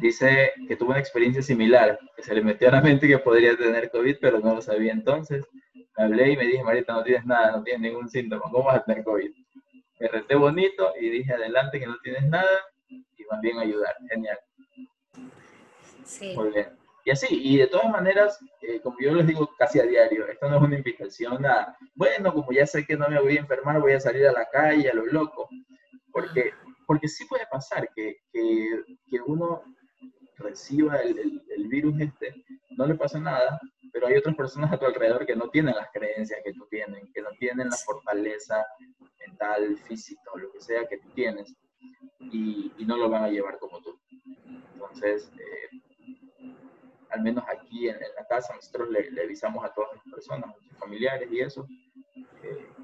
[0.01, 3.57] dice que tuvo una experiencia similar, que se le metió a la mente que podría
[3.57, 5.47] tener COVID, pero no lo sabía entonces.
[5.97, 8.77] Me hablé y me dije, Marita, no tienes nada, no tienes ningún síntoma, ¿cómo vas
[8.77, 9.31] a tener COVID?
[10.01, 12.51] Me reté bonito y dije adelante que no tienes nada
[12.89, 13.95] y más bien ayudar.
[14.11, 14.39] Genial.
[16.05, 16.35] Sí.
[16.37, 16.69] Muy bien.
[17.07, 20.49] Y así, y de todas maneras, eh, como yo les digo casi a diario, esto
[20.49, 23.79] no es una invitación a, bueno, como ya sé que no me voy a enfermar,
[23.79, 25.49] voy a salir a la calle a lo loco,
[26.11, 26.53] porque
[26.87, 29.63] porque sí puede pasar que, que, que uno
[30.37, 32.35] reciba el, el, virus este,
[32.77, 33.61] no le pasa nada,
[33.93, 37.05] pero hay otras personas a tu alrededor que no tienen las creencias que tú tienes,
[37.15, 38.65] que no tienen la fortaleza
[39.27, 41.55] mental, física o lo que sea que tú tienes,
[42.21, 43.99] y, y no lo van a llevar como tú.
[44.75, 45.31] Entonces,
[47.15, 50.55] al menos aquí en, la casa, nosotros le, le, avisamos a todas las personas, a
[50.55, 51.67] sus familiares y eso,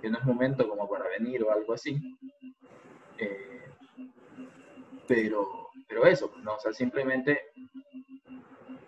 [0.00, 1.98] que no es momento como para venir o algo así.
[3.18, 3.60] Eh,
[5.06, 6.54] pero, pero eso, pues, ¿no?
[6.54, 7.52] O sea, simplemente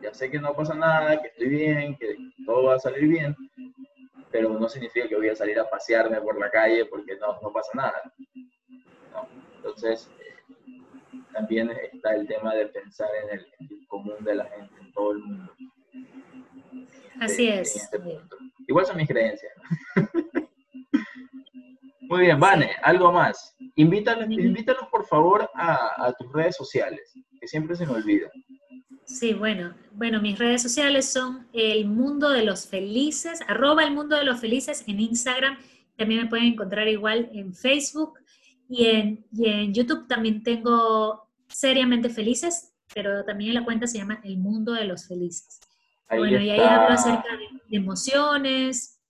[0.01, 2.17] ya sé que no pasa nada, que estoy bien, que
[2.47, 3.37] todo va a salir bien,
[4.31, 7.53] pero no significa que voy a salir a pasearme por la calle porque no, no
[7.53, 8.13] pasa nada.
[9.13, 9.29] ¿no?
[9.57, 10.33] Entonces, eh,
[11.33, 13.47] también está el tema de pensar en el,
[13.89, 14.62] común de la gente, en
[15.03, 15.53] todo el mundo.
[17.21, 17.77] Así es.
[17.77, 17.99] Este
[18.67, 19.53] Igual son mis creencias.
[22.01, 23.57] Muy bien, Vane, algo más.
[23.77, 28.31] Invítalos, invítalos por favor a, tus redes sociales, que siempre se me olvida.
[29.05, 34.17] Sí, bueno, bueno, mis redes sociales son el mundo de los felices, arroba el mundo
[34.17, 35.59] de los felices en Instagram,
[35.97, 38.19] también me pueden encontrar igual en Facebook
[38.69, 44.39] y en, en YouTube también tengo seriamente felices, pero también la cuenta se llama El
[44.39, 45.61] Mundo de los Felices.
[46.09, 47.37] bueno, y ahí hablo acerca
[47.69, 49.01] de emociones,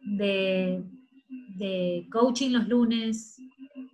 [0.00, 0.82] de,
[1.56, 3.40] de coaching los lunes,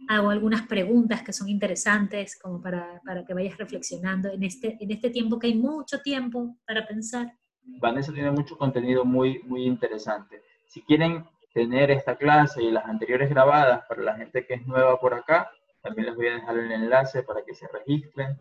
[0.09, 4.91] hago algunas preguntas que son interesantes como para, para, que vayas reflexionando en este, en
[4.91, 7.33] este tiempo que hay mucho tiempo para pensar.
[7.63, 10.43] Vanessa tiene mucho contenido muy, muy interesante.
[10.67, 11.25] Si quieren
[11.55, 15.49] tener esta clase y las anteriores grabadas para la gente que es nueva por acá,
[15.81, 18.37] también les voy a dejar el enlace para que se registren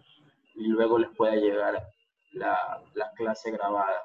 [0.56, 1.82] y luego les pueda llegar
[2.34, 4.02] la, la clase grabada.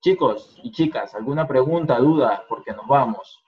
[0.00, 2.44] Chicos y chicas, ¿alguna pregunta, duda?
[2.48, 3.38] Porque nos vamos.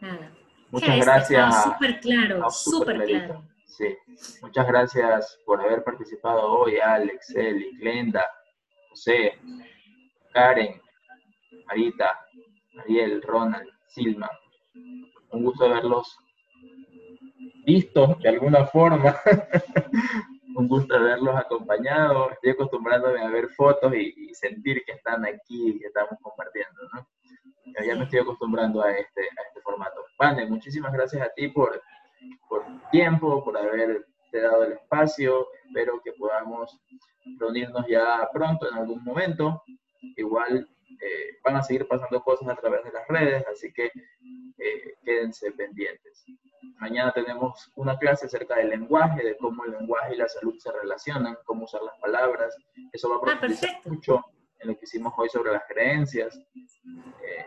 [0.00, 0.32] Nada.
[0.70, 1.64] Muchas gracias.
[1.64, 3.42] Súper claro, súper claro.
[3.64, 3.96] Sí,
[4.42, 8.26] muchas gracias por haber participado hoy, Alex, Eli, Glenda,
[8.90, 9.38] José,
[10.32, 10.80] Karen,
[11.66, 12.18] Marita,
[12.78, 14.30] Ariel, Ronald, Silma.
[15.30, 16.18] Un gusto verlos
[17.64, 19.16] vistos de alguna forma.
[20.56, 22.32] un gusto verlos acompañados.
[22.32, 27.06] Estoy acostumbrándome a ver fotos y, sentir que están aquí y que estamos compartiendo, ¿no?
[27.84, 30.02] Ya me estoy acostumbrando a este, a este formato.
[30.18, 31.80] Vane, muchísimas gracias a ti por,
[32.48, 35.46] por tiempo, por haberte dado el espacio.
[35.66, 36.80] Espero que podamos
[37.38, 39.62] reunirnos ya pronto en algún momento.
[40.16, 40.66] Igual
[41.00, 43.86] eh, van a seguir pasando cosas a través de las redes, así que
[44.58, 46.24] eh, quédense pendientes.
[46.78, 50.72] Mañana tenemos una clase acerca del lenguaje, de cómo el lenguaje y la salud se
[50.72, 52.56] relacionan, cómo usar las palabras.
[52.92, 54.24] Eso va a ah, profundizar mucho
[54.58, 56.38] en lo que hicimos hoy sobre las creencias.
[57.24, 57.44] Eh,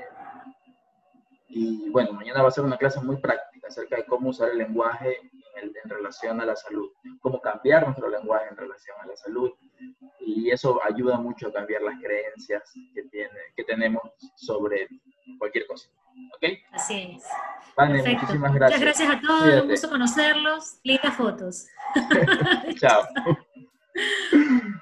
[1.50, 4.58] y bueno, mañana va a ser una clase muy práctica acerca de cómo usar el
[4.58, 5.18] lenguaje
[5.56, 6.92] en, en, relación a la salud,
[7.22, 9.52] cómo cambiar nuestro lenguaje en relación a la salud.
[10.20, 14.04] Y eso ayuda mucho a cambiar las creencias que, tiene, que tenemos
[14.36, 14.88] sobre
[15.38, 15.90] cualquier cosa.
[16.36, 16.50] ¿Ok?
[16.72, 17.24] Así es.
[17.76, 18.80] Vale, muchísimas gracias.
[18.80, 20.80] Muchas gracias a todos, un gusto conocerlos.
[20.84, 21.68] Lindas fotos.
[22.80, 23.04] Chao.